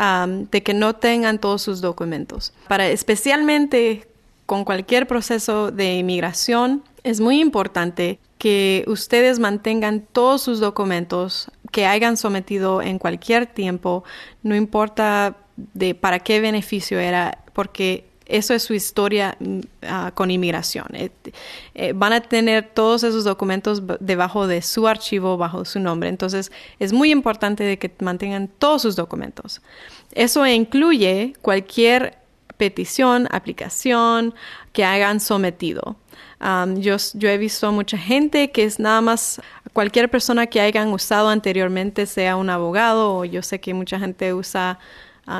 de 0.50 0.62
que 0.62 0.74
no 0.74 0.96
tengan 0.96 1.38
todos 1.38 1.62
sus 1.62 1.80
documentos. 1.80 2.52
Para 2.68 2.88
especialmente 2.88 4.06
con 4.46 4.64
cualquier 4.64 5.06
proceso 5.06 5.70
de 5.70 5.96
inmigración, 5.96 6.82
es 7.04 7.20
muy 7.20 7.40
importante 7.40 8.18
que 8.38 8.84
ustedes 8.86 9.38
mantengan 9.38 10.04
todos 10.12 10.42
sus 10.42 10.60
documentos 10.60 11.50
que 11.70 11.86
hayan 11.86 12.16
sometido 12.16 12.82
en 12.82 12.98
cualquier 12.98 13.46
tiempo, 13.46 14.04
no 14.42 14.54
importa 14.54 15.36
de 15.56 15.94
para 15.94 16.18
qué 16.18 16.40
beneficio 16.40 16.98
era, 16.98 17.38
porque 17.52 18.04
eso 18.26 18.54
es 18.54 18.62
su 18.62 18.74
historia 18.74 19.36
mm, 19.38 19.60
ah, 19.82 20.12
con 20.14 20.30
inmigración. 20.30 20.86
Eh, 20.94 21.10
eh, 21.74 21.92
van 21.94 22.12
a 22.12 22.20
tener 22.20 22.70
todos 22.72 23.02
esos 23.04 23.24
documentos 23.24 23.82
debajo 24.00 24.46
de 24.46 24.62
su 24.62 24.88
archivo, 24.88 25.36
bajo 25.36 25.64
su 25.64 25.80
nombre. 25.80 26.08
Entonces, 26.08 26.50
es 26.78 26.92
muy 26.92 27.10
importante 27.10 27.62
de 27.64 27.78
que 27.78 27.92
mantengan 28.00 28.48
todos 28.48 28.82
sus 28.82 28.96
documentos. 28.96 29.60
Eso 30.12 30.46
incluye 30.46 31.34
cualquier 31.42 32.21
petición, 32.62 33.26
aplicación 33.32 34.34
que 34.72 34.84
hayan 34.84 35.18
sometido. 35.18 35.96
yo, 36.76 36.96
he 37.28 37.38
visto 37.38 37.72
mucha 37.72 37.98
gente 37.98 38.52
que 38.52 38.62
es 38.62 38.78
nada 38.78 39.00
más 39.00 39.40
cualquier 39.72 40.08
persona 40.08 40.46
que 40.46 40.60
hayan 40.60 40.92
usado 40.92 41.28
anteriormente, 41.28 42.06
sea 42.06 42.36
un 42.36 42.50
abogado 42.50 43.16
o 43.16 43.24
yo 43.24 43.42
sé 43.42 43.58
que 43.58 43.74
mucha 43.74 43.98
gente 43.98 44.32
usa 44.32 44.78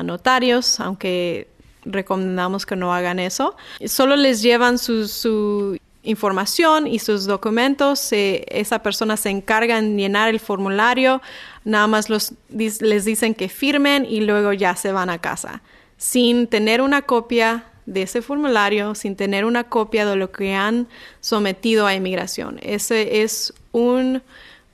notarios, 0.03 0.81
aunque 0.81 1.47
recomendamos 1.85 2.65
que 2.65 2.75
no 2.75 2.93
hagan 2.93 3.19
eso. 3.19 3.55
Solo 3.85 4.17
les 4.17 4.41
llevan 4.41 4.77
su, 4.77 5.79
información 6.05 6.87
y 6.87 6.99
sus 6.99 7.25
documentos. 7.25 8.09
esa 8.11 8.79
persona 8.79 9.15
se 9.15 9.29
encarga 9.29 9.77
en 9.77 9.97
llenar 9.97 10.27
el 10.27 10.41
formulario. 10.41 11.21
Nada 11.63 11.87
más 11.87 12.09
les 12.09 13.05
dicen 13.05 13.33
que 13.33 13.47
firmen 13.47 14.05
y 14.05 14.19
luego 14.19 14.51
ya 14.51 14.75
se 14.75 14.91
van 14.91 15.09
a 15.09 15.19
casa. 15.19 15.61
Sin 16.03 16.47
tener 16.47 16.81
una 16.81 17.03
copia 17.03 17.63
de 17.85 18.01
ese 18.01 18.21
formulario, 18.21 18.93
sin 18.93 19.15
tener 19.15 19.45
una 19.45 19.63
copia 19.63 20.05
de 20.05 20.17
lo 20.17 20.33
que 20.33 20.53
han 20.53 20.89
sometido 21.21 21.87
a 21.87 21.95
inmigración. 21.95 22.59
Ese 22.61 23.21
es 23.23 23.53
un 23.71 24.21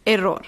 error. 0.05 0.41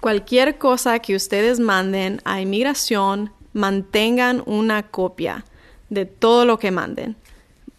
Cualquier 0.00 0.56
cosa 0.56 1.00
que 1.00 1.16
ustedes 1.16 1.58
manden 1.58 2.20
a 2.24 2.40
inmigración, 2.40 3.32
mantengan 3.54 4.44
una 4.46 4.84
copia 4.84 5.44
de 5.90 6.06
todo 6.06 6.44
lo 6.44 6.60
que 6.60 6.70
manden 6.70 7.16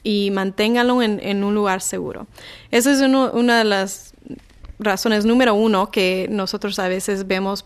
y 0.03 0.29
manténganlo 0.31 1.01
en, 1.01 1.41
un 1.41 1.55
lugar 1.55 1.79
seguro. 1.79 2.27
Esa 2.69 2.91
es 2.91 2.99
una 2.99 3.57
de 3.57 3.63
las 3.63 4.13
razones 4.77 5.23
número 5.23 5.55
uno 5.55 5.89
que 5.89 6.27
nosotros 6.29 6.79
a 6.79 6.89
veces 6.89 7.27
vemos 7.27 7.65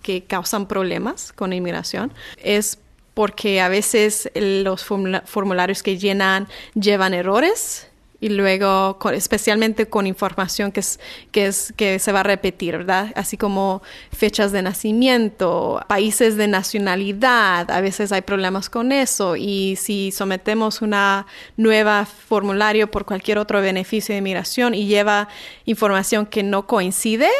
que 0.00 0.24
causan 0.24 0.66
problemas 0.66 1.34
con 1.34 1.52
inmigración. 1.52 2.10
Es 2.42 2.78
porque 3.14 3.60
a 3.60 3.68
veces 3.68 4.30
los 4.34 4.84
formularios 4.84 5.82
que 5.82 5.98
llenan 5.98 6.48
llevan 6.74 7.14
errores 7.14 7.90
y 8.20 8.28
luego 8.28 8.98
especialmente 9.12 9.86
con 9.86 10.06
información 10.06 10.72
que 10.72 10.80
es, 10.80 11.00
que 11.32 11.46
es 11.46 11.72
que 11.76 11.98
se 11.98 12.12
va 12.12 12.20
a 12.20 12.22
repetir, 12.22 12.76
¿verdad? 12.76 13.12
Así 13.16 13.36
como 13.36 13.82
fechas 14.12 14.52
de 14.52 14.62
nacimiento, 14.62 15.82
países 15.88 16.36
de 16.36 16.46
nacionalidad, 16.46 17.70
a 17.70 17.80
veces 17.80 18.12
hay 18.12 18.20
problemas 18.20 18.68
con 18.68 18.92
eso 18.92 19.36
y 19.36 19.76
si 19.76 20.12
sometemos 20.12 20.82
una 20.82 21.26
nueva 21.56 22.04
formulario 22.04 22.90
por 22.90 23.06
cualquier 23.06 23.38
otro 23.38 23.62
beneficio 23.62 24.12
de 24.12 24.18
inmigración 24.18 24.74
y 24.74 24.86
lleva 24.86 25.28
información 25.64 26.26
que 26.26 26.42
no 26.42 26.66
coincide, 26.66 27.30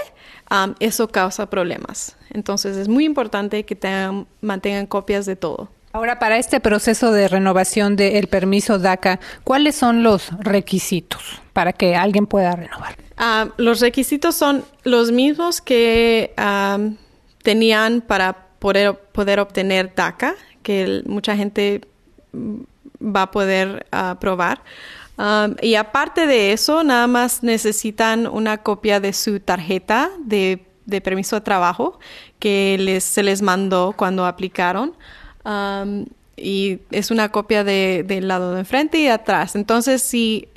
um, 0.50 0.74
eso 0.80 1.08
causa 1.08 1.48
problemas. 1.48 2.16
Entonces 2.30 2.76
es 2.76 2.88
muy 2.88 3.04
importante 3.04 3.64
que 3.64 3.76
tengan, 3.76 4.26
mantengan 4.40 4.86
copias 4.86 5.26
de 5.26 5.36
todo. 5.36 5.68
Ahora, 5.92 6.20
para 6.20 6.38
este 6.38 6.60
proceso 6.60 7.10
de 7.10 7.26
renovación 7.26 7.96
del 7.96 8.28
permiso 8.28 8.78
DACA, 8.78 9.18
¿cuáles 9.42 9.74
son 9.74 10.04
los 10.04 10.30
requisitos 10.38 11.42
para 11.52 11.72
que 11.72 11.96
alguien 11.96 12.28
pueda 12.28 12.54
renovar? 12.54 12.96
Ah, 13.16 13.48
los 13.56 13.80
requisitos 13.80 14.36
son 14.36 14.64
los 14.84 15.10
mismos 15.10 15.60
que 15.60 16.32
tenían 17.42 18.02
para 18.02 18.46
poder, 18.60 18.94
poder 19.12 19.40
obtener 19.40 19.92
DACA, 19.92 20.36
que 20.62 21.02
mucha 21.06 21.36
gente 21.36 21.80
va 23.02 23.22
a 23.22 23.30
poder 23.32 23.86
uh, 23.92 24.14
probar. 25.20 25.64
y 25.64 25.74
aparte 25.74 26.26
de 26.26 26.52
eso, 26.52 26.84
nada 26.84 27.06
más 27.06 27.42
necesitan 27.42 28.26
una 28.26 28.58
copia 28.58 29.00
de 29.00 29.12
su 29.12 29.40
tarjeta 29.40 30.10
de, 30.18 30.64
permiso 31.02 31.36
de 31.36 31.42
trabajo 31.42 31.98
que 32.38 32.76
les, 32.78 33.04
se 33.04 33.22
les 33.22 33.42
mandó 33.42 33.94
cuando 33.96 34.26
aplicaron 34.26 34.94
y 36.36 36.78
es 36.90 37.10
una 37.10 37.30
copia 37.30 37.64
de, 37.64 38.04
del 38.06 38.28
lado 38.28 38.54
de 38.54 38.60
enfrente 38.60 38.98
y 38.98 39.08
atrás. 39.08 39.54
Entonces, 39.54 40.02
sí, 40.02 40.48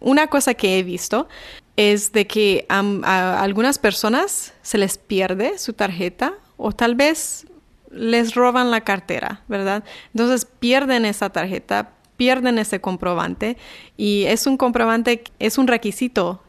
una 0.00 0.28
cosa 0.28 0.54
que 0.54 0.78
he 0.78 0.82
visto 0.82 1.28
es 1.76 2.12
de 2.12 2.26
que 2.26 2.64
a 2.68 3.40
algunas 3.40 3.78
personas 3.78 4.54
se 4.62 4.78
les 4.78 4.98
pierde 4.98 5.58
su 5.58 5.72
tarjeta 5.72 6.34
o 6.56 6.72
tal 6.72 6.94
vez 6.94 7.46
les 7.90 8.34
roban 8.34 8.70
la 8.70 8.82
cartera, 8.82 9.42
¿verdad? 9.48 9.84
Entonces 10.14 10.46
pierden 10.46 11.04
esa 11.04 11.30
tarjeta, 11.30 11.90
pierden 12.16 12.58
ese 12.58 12.80
comprobante 12.80 13.56
y 13.96 14.24
es 14.24 14.46
un 14.46 14.56
comprobante, 14.56 15.24
es 15.38 15.58
un 15.58 15.66
requisito 15.66 16.42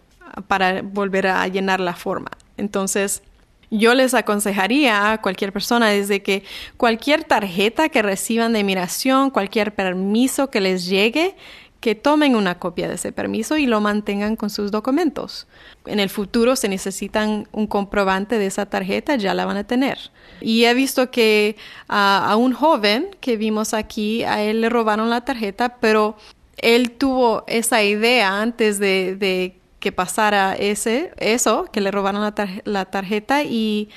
para 0.47 0.81
volver 0.81 1.27
a 1.27 1.47
llenar 1.47 1.79
la 1.79 1.93
forma. 1.93 2.31
Entonces, 2.57 3.23
yo 3.69 3.93
les 3.95 4.13
aconsejaría 4.13 5.11
a 5.11 5.21
cualquier 5.21 5.51
persona 5.51 5.89
desde 5.89 6.21
que 6.21 6.43
cualquier 6.77 7.23
tarjeta 7.23 7.89
que 7.89 8.01
reciban 8.01 8.53
de 8.53 8.59
inmigración, 8.59 9.29
cualquier 9.29 9.75
permiso 9.75 10.49
que 10.49 10.61
les 10.61 10.87
llegue, 10.87 11.35
que 11.79 11.95
tomen 11.95 12.35
una 12.35 12.57
copia 12.57 12.87
de 12.87 12.95
ese 12.95 13.11
permiso 13.11 13.57
y 13.57 13.65
lo 13.65 13.81
mantengan 13.81 14.35
con 14.35 14.49
sus 14.49 14.71
documentos. 14.71 15.47
En 15.85 15.99
el 15.99 16.09
futuro, 16.09 16.55
si 16.55 16.67
necesitan 16.67 17.47
un 17.51 17.67
comprobante 17.67 18.39
de 18.39 18.47
esa 18.47 18.65
tarjeta, 18.65 19.15
ya 19.15 19.33
la 19.33 19.45
van 19.45 19.57
a 19.57 19.65
tener. 19.65 19.97
Y 20.41 20.65
he 20.65 20.73
visto 20.73 21.11
que 21.11 21.55
a 21.87 22.35
un 22.37 22.53
joven 22.53 23.09
que 23.19 23.37
vimos 23.37 23.73
aquí, 23.73 24.23
a 24.23 24.41
él 24.41 24.61
le 24.61 24.69
robaron 24.69 25.09
la 25.09 25.21
tarjeta, 25.21 25.77
pero 25.79 26.17
él 26.57 26.91
tuvo 26.91 27.43
esa 27.47 27.83
idea 27.83 28.41
antes 28.41 28.79
de, 28.79 29.15
de 29.15 29.57
que 29.79 29.91
pasara 29.91 30.55
ese, 30.55 31.11
eso, 31.17 31.65
que 31.71 31.81
le 31.81 31.91
robaron 31.91 32.33
la, 32.65 32.85
tarjeta 32.85 33.43
y 33.43 33.89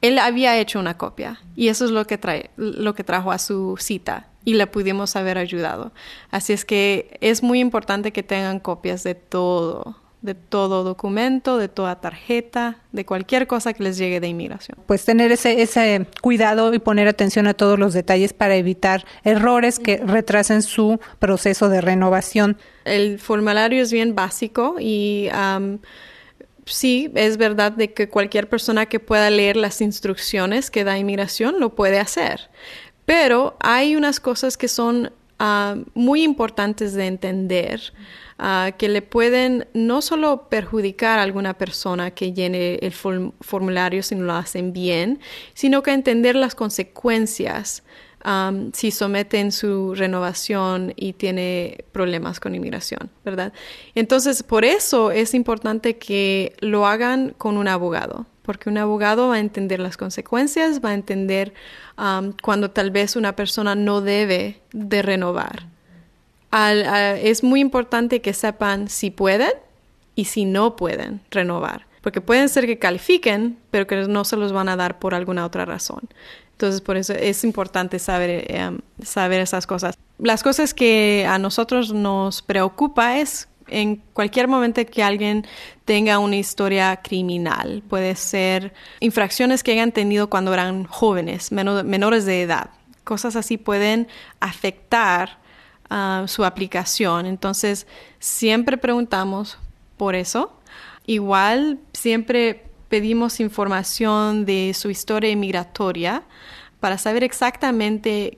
él 0.00 0.18
había 0.18 0.58
hecho 0.58 0.78
una 0.78 0.98
copia 0.98 1.40
y 1.56 1.68
eso 1.68 1.84
es 1.84 1.90
lo 1.90 2.06
que, 2.06 2.18
trae, 2.18 2.50
lo 2.56 2.94
que 2.94 3.04
trajo 3.04 3.32
a 3.32 3.38
su 3.38 3.76
cita 3.78 4.28
y 4.44 4.54
le 4.54 4.66
pudimos 4.66 5.16
haber 5.16 5.38
ayudado. 5.38 5.92
Así 6.30 6.52
es 6.52 6.64
que 6.64 7.18
es 7.20 7.42
muy 7.42 7.60
importante 7.60 8.12
que 8.12 8.22
tengan 8.22 8.60
copias 8.60 9.02
de 9.04 9.14
todo, 9.14 9.96
de 10.22 10.34
todo 10.34 10.84
documento, 10.84 11.58
de 11.58 11.68
toda 11.68 12.00
tarjeta, 12.00 12.78
de 12.92 13.04
cualquier 13.04 13.46
cosa 13.46 13.72
que 13.72 13.82
les 13.82 13.98
llegue 13.98 14.20
de 14.20 14.28
inmigración. 14.28 14.78
Pues 14.86 15.04
tener 15.04 15.32
ese, 15.32 15.62
ese 15.62 16.06
cuidado 16.20 16.72
y 16.72 16.78
poner 16.78 17.08
atención 17.08 17.46
a 17.48 17.54
todos 17.54 17.78
los 17.78 17.92
detalles 17.92 18.32
para 18.32 18.54
evitar 18.54 19.04
errores 19.24 19.78
que 19.78 19.98
retrasen 19.98 20.62
su 20.62 21.00
proceso 21.18 21.68
de 21.68 21.80
renovación. 21.80 22.56
El 22.84 23.18
formulario 23.18 23.82
es 23.82 23.92
bien 23.92 24.14
básico 24.14 24.76
y 24.78 25.28
sí, 26.66 27.10
es 27.14 27.36
verdad 27.36 27.72
de 27.72 27.92
que 27.92 28.08
cualquier 28.08 28.48
persona 28.48 28.86
que 28.86 29.00
pueda 29.00 29.30
leer 29.30 29.56
las 29.56 29.80
instrucciones 29.80 30.70
que 30.70 30.84
da 30.84 30.98
inmigración 30.98 31.58
lo 31.58 31.74
puede 31.74 31.98
hacer. 31.98 32.50
Pero 33.04 33.56
hay 33.60 33.96
unas 33.96 34.20
cosas 34.20 34.56
que 34.56 34.68
son 34.68 35.12
muy 35.94 36.22
importantes 36.22 36.94
de 36.94 37.06
entender. 37.06 37.92
Ah, 38.44 38.72
que 38.76 38.88
le 38.88 39.02
pueden 39.02 39.68
no 39.72 40.02
solo 40.02 40.48
perjudicar 40.48 41.20
a 41.20 41.22
alguna 41.22 41.54
persona 41.54 42.10
que 42.10 42.32
llene 42.32 42.74
el 42.76 42.92
formulario 42.92 44.02
si 44.02 44.16
no 44.16 44.24
lo 44.24 44.32
hacen 44.32 44.72
bien, 44.72 45.20
sino 45.54 45.84
que 45.84 45.92
entender 45.92 46.34
las 46.34 46.56
consecuencias 46.56 47.84
si 48.72 48.90
someten 48.90 49.52
su 49.52 49.94
renovación 49.94 50.92
y 50.96 51.12
tiene 51.12 51.84
problemas 51.92 52.40
con 52.40 52.54
inmigración, 52.54 53.10
¿verdad? 53.24 53.52
Entonces, 53.94 54.42
por 54.42 54.64
eso 54.64 55.10
es 55.10 55.34
importante 55.34 55.98
que 55.98 56.54
lo 56.60 56.86
hagan 56.86 57.34
con 57.36 57.56
un 57.56 57.68
abogado, 57.68 58.26
porque 58.42 58.68
un 58.68 58.78
abogado 58.78 59.28
va 59.28 59.36
a 59.36 59.40
entender 59.40 59.80
las 59.80 59.96
consecuencias, 59.96 60.80
va 60.84 60.90
a 60.90 60.94
entender 60.94 61.52
cuando 62.42 62.70
tal 62.70 62.90
vez 62.90 63.16
una 63.16 63.36
persona 63.36 63.74
no 63.74 64.00
debe 64.00 64.60
de 64.72 65.02
renovar 65.02 65.66
es 66.52 67.42
muy 67.42 67.60
importante 67.60 68.20
que 68.20 68.34
sepan 68.34 68.88
si 68.88 69.10
pueden 69.10 69.52
y 70.14 70.26
si 70.26 70.44
no 70.44 70.76
pueden 70.76 71.22
renovar, 71.30 71.86
porque 72.02 72.20
pueden 72.20 72.50
ser 72.50 72.66
que 72.66 72.78
califiquen, 72.78 73.58
pero 73.70 73.86
que 73.86 73.96
no 74.06 74.24
se 74.26 74.36
los 74.36 74.52
van 74.52 74.68
a 74.68 74.76
dar 74.76 74.98
por 74.98 75.14
alguna 75.14 75.46
otra 75.46 75.64
razón. 75.64 76.10
Entonces, 76.62 76.80
por 76.80 76.96
eso 76.96 77.12
es 77.12 77.42
importante 77.42 77.98
saber, 77.98 78.44
em, 78.48 78.78
saber 79.02 79.40
esas 79.40 79.66
cosas. 79.66 79.96
Las 80.18 80.44
cosas 80.44 80.74
que 80.74 81.26
a 81.28 81.36
nosotros 81.36 81.92
nos 81.92 82.40
preocupa 82.40 83.18
es 83.18 83.48
en 83.66 83.96
cualquier 84.12 84.46
momento 84.46 84.80
que 84.86 85.02
alguien 85.02 85.44
tenga 85.84 86.20
una 86.20 86.36
historia 86.36 87.00
criminal. 87.02 87.82
Puede 87.88 88.14
ser 88.14 88.72
infracciones 89.00 89.64
que 89.64 89.72
hayan 89.72 89.90
tenido 89.90 90.30
cuando 90.30 90.54
eran 90.54 90.84
jóvenes, 90.84 91.50
menores 91.50 92.26
de 92.26 92.42
edad. 92.42 92.70
Cosas 93.02 93.34
así 93.34 93.56
pueden 93.56 94.06
afectar 94.38 95.38
su 96.26 96.44
aplicación. 96.44 97.26
Entonces, 97.26 97.88
siempre 98.20 98.76
preguntamos 98.76 99.58
por 99.96 100.14
eso. 100.14 100.56
Igual, 101.06 101.80
siempre 101.92 102.71
pedimos 102.92 103.40
información 103.40 104.44
de 104.44 104.74
su 104.74 104.90
historia 104.90 105.34
migratoria 105.34 106.24
para 106.78 106.98
saber 106.98 107.24
exactamente 107.24 108.36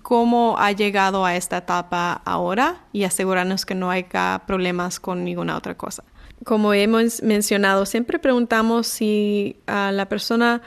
cómo 0.00 0.56
ha 0.58 0.72
llegado 0.72 1.26
a 1.26 1.36
esta 1.36 1.58
etapa 1.58 2.22
ahora 2.24 2.80
y 2.94 3.04
asegurarnos 3.04 3.66
que 3.66 3.74
no 3.74 3.90
haya 3.90 4.40
problemas 4.46 5.00
con 5.00 5.22
ninguna 5.22 5.54
otra 5.54 5.76
cosa. 5.76 6.02
Como 6.46 6.72
hemos 6.72 7.22
mencionado, 7.22 7.84
siempre 7.84 8.18
preguntamos 8.18 8.86
si 8.86 9.56
la 9.66 10.06
persona 10.08 10.62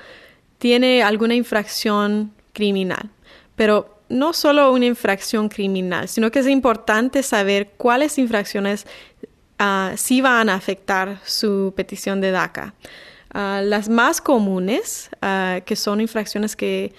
tiene 0.59 1.01
alguna 1.01 1.33
infracción 1.33 2.33
criminal, 2.53 3.09
pero 3.55 3.97
no 4.09 4.33
solo 4.33 4.71
una 4.71 4.85
infracción 4.85 5.49
criminal, 5.49 6.07
sino 6.07 6.29
que 6.29 6.37
es 6.37 6.47
importante 6.47 7.23
saber 7.23 7.71
cuáles 7.77 8.19
infracciones 8.19 8.85
uh, 9.59 9.97
sí 9.97 10.21
van 10.21 10.49
a 10.49 10.53
afectar 10.53 11.17
su 11.25 11.73
petición 11.75 12.21
de 12.21 12.29
DACA. 12.29 12.75
Ah, 13.33 13.61
las 13.63 13.89
más 13.89 14.21
comunes, 14.21 15.09
ah, 15.21 15.61
que 15.65 15.75
son 15.75 16.01
infracciones 16.01 16.55
que 16.55 16.93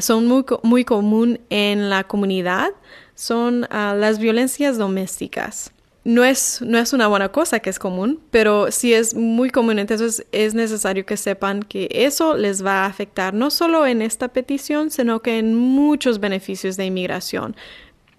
son 0.00 0.26
muy, 0.26 0.42
muy 0.62 0.86
común 0.86 1.38
en 1.50 1.90
la 1.90 2.04
comunidad, 2.04 2.70
son 3.14 3.66
las 3.70 4.18
violencias 4.18 4.78
domésticas 4.78 5.70
no 6.06 6.24
es, 6.24 6.62
no 6.62 6.78
es 6.78 6.92
una 6.92 7.08
buena 7.08 7.30
cosa 7.30 7.58
que 7.58 7.68
es 7.68 7.80
común, 7.80 8.20
pero 8.30 8.70
sí 8.70 8.94
es 8.94 9.16
muy 9.16 9.50
común. 9.50 9.80
Entonces 9.80 10.24
es 10.30 10.54
necesario 10.54 11.04
que 11.04 11.16
sepan 11.16 11.64
que 11.64 11.88
eso 11.90 12.36
les 12.36 12.64
va 12.64 12.84
a 12.84 12.86
afectar 12.86 13.34
no 13.34 13.50
solo 13.50 13.84
en 13.86 14.00
esta 14.00 14.28
petición, 14.28 14.92
sino 14.92 15.20
que 15.20 15.38
en 15.38 15.56
muchos 15.56 16.20
beneficios 16.20 16.76
de 16.76 16.86
inmigración. 16.86 17.56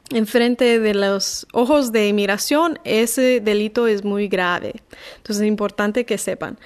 En 0.10 0.28
frente 0.28 0.80
de 0.80 0.94
los 0.94 1.48
ojos 1.54 1.94
de 1.94 2.10
inmigración, 2.10 2.78
ese 2.84 3.40
delito 3.40 3.88
es 3.88 4.04
muy 4.04 4.28
grave. 4.28 4.74
Entonces 5.16 5.44
es 5.44 5.48
importante 5.48 6.06
que 6.06 6.18
sepan. 6.18 6.60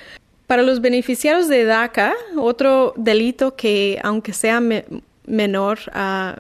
Para 0.52 0.64
los 0.64 0.82
beneficiarios 0.82 1.48
de 1.48 1.64
DACA, 1.64 2.14
otro 2.36 2.94
delito 2.98 3.56
que, 3.56 4.02
aunque 4.04 4.34
sea 4.34 4.62
menor 5.26 5.80
uh, 5.96 6.36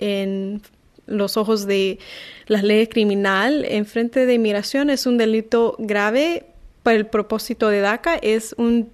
en 0.00 0.60
los 1.06 1.36
ojos 1.36 1.64
de 1.64 2.00
la 2.48 2.62
ley 2.62 2.88
criminal 2.88 3.64
en 3.64 3.86
frente 3.86 4.26
de 4.26 4.34
inmigración 4.34 4.90
es 4.90 5.06
un 5.06 5.18
delito 5.18 5.76
grave 5.78 6.46
para 6.82 6.96
el 6.96 7.06
propósito 7.06 7.68
de 7.68 7.78
DACA, 7.78 8.16
es 8.16 8.56
un 8.58 8.90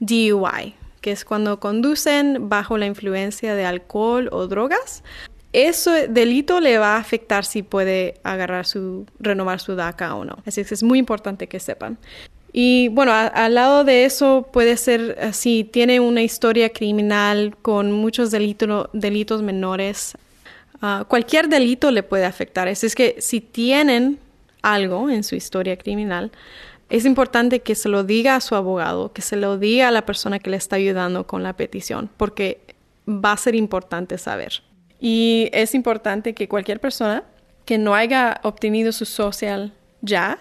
DUI, 0.00 0.74
que 1.00 1.12
es 1.12 1.24
cuando 1.24 1.60
conducen 1.60 2.48
bajo 2.48 2.78
la 2.78 2.86
influencia 2.86 3.54
de 3.54 3.66
alcohol 3.66 4.28
o 4.32 4.48
drogas. 4.48 5.04
Ese 5.52 6.08
delito 6.08 6.58
le 6.58 6.76
va 6.76 6.96
a 6.96 6.98
afectar 6.98 7.44
si 7.44 7.62
puede 7.62 8.14
agarrar 8.24 8.66
su, 8.66 9.06
renovar 9.20 9.60
su 9.60 9.76
DACA 9.76 10.16
o 10.16 10.24
no. 10.24 10.38
Así 10.44 10.64
que 10.64 10.74
es 10.74 10.82
muy 10.82 10.98
importante 10.98 11.46
que 11.46 11.60
sepan. 11.60 11.98
Y 12.52 12.88
bueno, 12.88 13.12
al 13.12 13.54
lado 13.54 13.84
de 13.84 14.04
eso 14.04 14.46
puede 14.52 14.76
ser 14.76 15.16
eh, 15.18 15.32
si 15.32 15.64
tiene 15.64 16.00
una 16.00 16.22
historia 16.22 16.70
criminal 16.70 17.56
con 17.62 17.92
muchos 17.92 18.30
delitos 18.30 19.42
menores, 19.42 20.14
Ah, 20.84 21.04
cualquier 21.06 21.48
delito 21.48 21.92
le 21.92 22.02
puede 22.02 22.24
afectar. 22.24 22.66
Es, 22.66 22.94
que 22.96 23.14
si 23.20 23.40
tienen 23.40 24.18
algo 24.62 25.08
en 25.08 25.22
su 25.22 25.36
historia 25.36 25.76
criminal, 25.76 26.32
es 26.90 27.04
importante 27.04 27.60
que 27.60 27.76
se 27.76 27.88
lo 27.88 28.02
diga 28.02 28.34
a 28.34 28.40
su 28.40 28.56
abogado, 28.56 29.12
que 29.12 29.22
se 29.22 29.36
lo 29.36 29.58
diga 29.58 29.88
a 29.88 29.90
la 29.92 30.04
persona 30.04 30.40
que 30.40 30.50
le 30.50 30.56
está 30.56 30.76
ayudando 30.76 31.24
con 31.24 31.44
la 31.44 31.52
petición, 31.52 32.10
porque 32.16 32.60
va 33.08 33.30
a 33.30 33.36
ser 33.36 33.54
importante 33.54 34.18
saber. 34.18 34.64
Y 34.98 35.50
es 35.52 35.76
importante 35.76 36.34
que 36.34 36.48
cualquier 36.48 36.80
persona 36.80 37.22
que 37.64 37.78
no 37.78 37.94
haya 37.94 38.40
obtenido 38.42 38.90
su 38.90 39.04
social 39.04 39.72
ya 40.00 40.40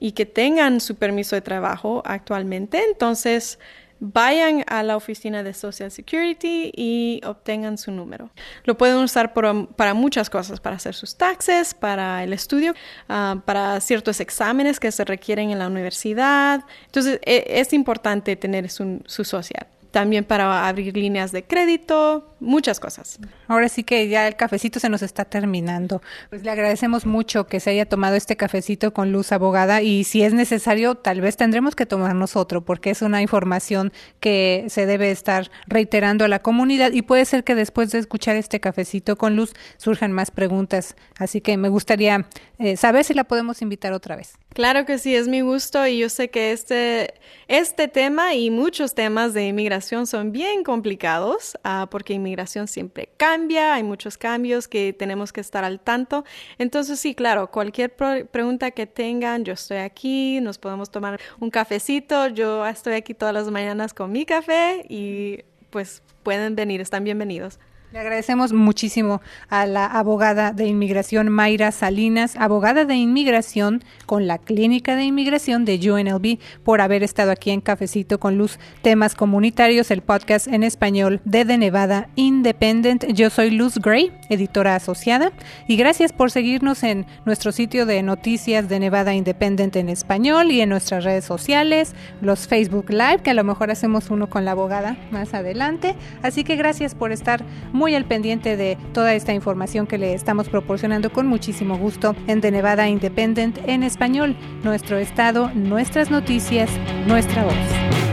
y 0.00 0.12
que 0.12 0.26
tengan 0.26 0.80
su 0.80 0.96
permiso 0.96 1.36
de 1.36 1.42
trabajo 1.42 2.02
actualmente, 2.04 2.82
entonces 2.84 3.58
vayan 4.00 4.64
a 4.68 4.82
la 4.82 4.96
oficina 4.96 5.42
de 5.42 5.52
Social 5.54 5.90
Security 5.90 6.70
y 6.74 7.20
obtengan 7.24 7.78
su 7.78 7.90
número. 7.90 8.30
Lo 8.64 8.78
pueden 8.78 8.96
usar 8.98 9.32
para 9.32 9.94
muchas 9.94 10.30
cosas, 10.30 10.60
para 10.60 10.76
hacer 10.76 10.94
sus 10.94 11.16
taxes, 11.16 11.74
para 11.74 12.22
el 12.22 12.32
estudio, 12.32 12.74
ah, 13.08 13.42
para 13.44 13.80
ciertos 13.80 14.20
exámenes 14.20 14.78
que 14.78 14.92
se 14.92 15.04
requieren 15.04 15.50
en 15.50 15.58
la 15.58 15.66
universidad. 15.66 16.64
Entonces, 16.86 17.18
e, 17.24 17.44
es 17.48 17.72
importante 17.72 18.36
tener 18.36 18.70
su 18.70 19.24
social 19.24 19.66
también 19.90 20.24
para 20.24 20.68
abrir 20.68 20.96
líneas 20.96 21.32
de 21.32 21.44
crédito, 21.44 22.36
muchas 22.40 22.80
cosas. 22.80 23.18
Ahora 23.46 23.68
sí 23.68 23.84
que 23.84 24.08
ya 24.08 24.26
el 24.26 24.36
cafecito 24.36 24.80
se 24.80 24.88
nos 24.88 25.02
está 25.02 25.24
terminando. 25.24 26.02
Pues 26.30 26.42
le 26.42 26.50
agradecemos 26.50 27.06
mucho 27.06 27.46
que 27.46 27.60
se 27.60 27.70
haya 27.70 27.86
tomado 27.86 28.16
este 28.16 28.36
cafecito 28.36 28.92
con 28.92 29.12
Luz 29.12 29.32
Abogada 29.32 29.82
y 29.82 30.04
si 30.04 30.22
es 30.22 30.32
necesario, 30.34 30.94
tal 30.94 31.20
vez 31.20 31.36
tendremos 31.36 31.74
que 31.74 31.86
tomarnos 31.86 32.36
otro 32.36 32.64
porque 32.64 32.90
es 32.90 33.02
una 33.02 33.22
información 33.22 33.92
que 34.20 34.66
se 34.68 34.86
debe 34.86 35.10
estar 35.10 35.50
reiterando 35.66 36.24
a 36.24 36.28
la 36.28 36.40
comunidad 36.40 36.92
y 36.92 37.02
puede 37.02 37.24
ser 37.24 37.44
que 37.44 37.54
después 37.54 37.90
de 37.90 37.98
escuchar 37.98 38.36
este 38.36 38.60
cafecito 38.60 39.16
con 39.16 39.36
Luz 39.36 39.54
surjan 39.76 40.12
más 40.12 40.30
preguntas. 40.30 40.96
Así 41.18 41.40
que 41.40 41.56
me 41.56 41.68
gustaría 41.68 42.26
eh, 42.58 42.76
saber 42.76 43.04
si 43.04 43.14
la 43.14 43.24
podemos 43.24 43.62
invitar 43.62 43.92
otra 43.92 44.16
vez. 44.16 44.38
Claro 44.58 44.84
que 44.86 44.98
sí, 44.98 45.14
es 45.14 45.28
mi 45.28 45.40
gusto 45.40 45.86
y 45.86 45.98
yo 45.98 46.08
sé 46.08 46.30
que 46.30 46.50
este, 46.50 47.14
este 47.46 47.86
tema 47.86 48.34
y 48.34 48.50
muchos 48.50 48.92
temas 48.92 49.32
de 49.32 49.46
inmigración 49.46 50.08
son 50.08 50.32
bien 50.32 50.64
complicados 50.64 51.56
uh, 51.64 51.86
porque 51.86 52.14
inmigración 52.14 52.66
siempre 52.66 53.08
cambia, 53.18 53.74
hay 53.74 53.84
muchos 53.84 54.18
cambios 54.18 54.66
que 54.66 54.92
tenemos 54.92 55.32
que 55.32 55.40
estar 55.40 55.62
al 55.62 55.78
tanto. 55.78 56.24
Entonces 56.58 56.98
sí, 56.98 57.14
claro, 57.14 57.52
cualquier 57.52 57.94
pregunta 57.94 58.72
que 58.72 58.88
tengan, 58.88 59.44
yo 59.44 59.52
estoy 59.52 59.76
aquí, 59.76 60.40
nos 60.40 60.58
podemos 60.58 60.90
tomar 60.90 61.20
un 61.38 61.50
cafecito, 61.50 62.26
yo 62.26 62.66
estoy 62.66 62.94
aquí 62.94 63.14
todas 63.14 63.32
las 63.32 63.48
mañanas 63.52 63.94
con 63.94 64.10
mi 64.10 64.26
café 64.26 64.84
y 64.88 65.44
pues 65.70 66.02
pueden 66.24 66.56
venir, 66.56 66.80
están 66.80 67.04
bienvenidos. 67.04 67.60
Le 67.90 68.00
agradecemos 68.00 68.52
muchísimo 68.52 69.22
a 69.48 69.64
la 69.64 69.86
abogada 69.86 70.52
de 70.52 70.66
inmigración 70.66 71.30
Mayra 71.30 71.72
Salinas, 71.72 72.36
abogada 72.36 72.84
de 72.84 72.96
inmigración 72.96 73.82
con 74.04 74.26
la 74.26 74.36
Clínica 74.36 74.94
de 74.94 75.04
Inmigración 75.04 75.64
de 75.64 75.78
UNLV, 75.90 76.38
por 76.64 76.82
haber 76.82 77.02
estado 77.02 77.30
aquí 77.30 77.50
en 77.50 77.62
Cafecito 77.62 78.20
con 78.20 78.36
Luz, 78.36 78.58
temas 78.82 79.14
comunitarios, 79.14 79.90
el 79.90 80.02
podcast 80.02 80.48
en 80.48 80.64
español 80.64 81.22
de 81.24 81.46
The 81.46 81.56
Nevada 81.56 82.10
Independent. 82.14 83.06
Yo 83.06 83.30
soy 83.30 83.52
Luz 83.52 83.78
Gray, 83.78 84.12
editora 84.28 84.74
asociada, 84.74 85.32
y 85.66 85.76
gracias 85.76 86.12
por 86.12 86.30
seguirnos 86.30 86.82
en 86.82 87.06
nuestro 87.24 87.52
sitio 87.52 87.86
de 87.86 88.02
noticias 88.02 88.68
de 88.68 88.80
Nevada 88.80 89.14
Independent 89.14 89.76
en 89.76 89.88
español 89.88 90.50
y 90.50 90.60
en 90.60 90.68
nuestras 90.68 91.04
redes 91.04 91.24
sociales, 91.24 91.94
los 92.20 92.48
Facebook 92.48 92.90
Live, 92.90 93.22
que 93.24 93.30
a 93.30 93.34
lo 93.34 93.44
mejor 93.44 93.70
hacemos 93.70 94.10
uno 94.10 94.28
con 94.28 94.44
la 94.44 94.50
abogada 94.50 94.98
más 95.10 95.32
adelante. 95.32 95.94
Así 96.22 96.44
que 96.44 96.56
gracias 96.56 96.94
por 96.94 97.12
estar 97.12 97.42
muy 97.78 97.94
al 97.94 98.04
pendiente 98.04 98.56
de 98.56 98.76
toda 98.92 99.14
esta 99.14 99.32
información 99.32 99.86
que 99.86 99.96
le 99.96 100.12
estamos 100.12 100.48
proporcionando 100.48 101.10
con 101.10 101.26
muchísimo 101.26 101.78
gusto 101.78 102.14
en 102.26 102.40
The 102.40 102.50
Nevada 102.50 102.88
Independent 102.88 103.56
en 103.66 103.84
español, 103.84 104.36
nuestro 104.64 104.98
estado, 104.98 105.50
nuestras 105.54 106.10
noticias, 106.10 106.68
nuestra 107.06 107.44
voz. 107.44 108.07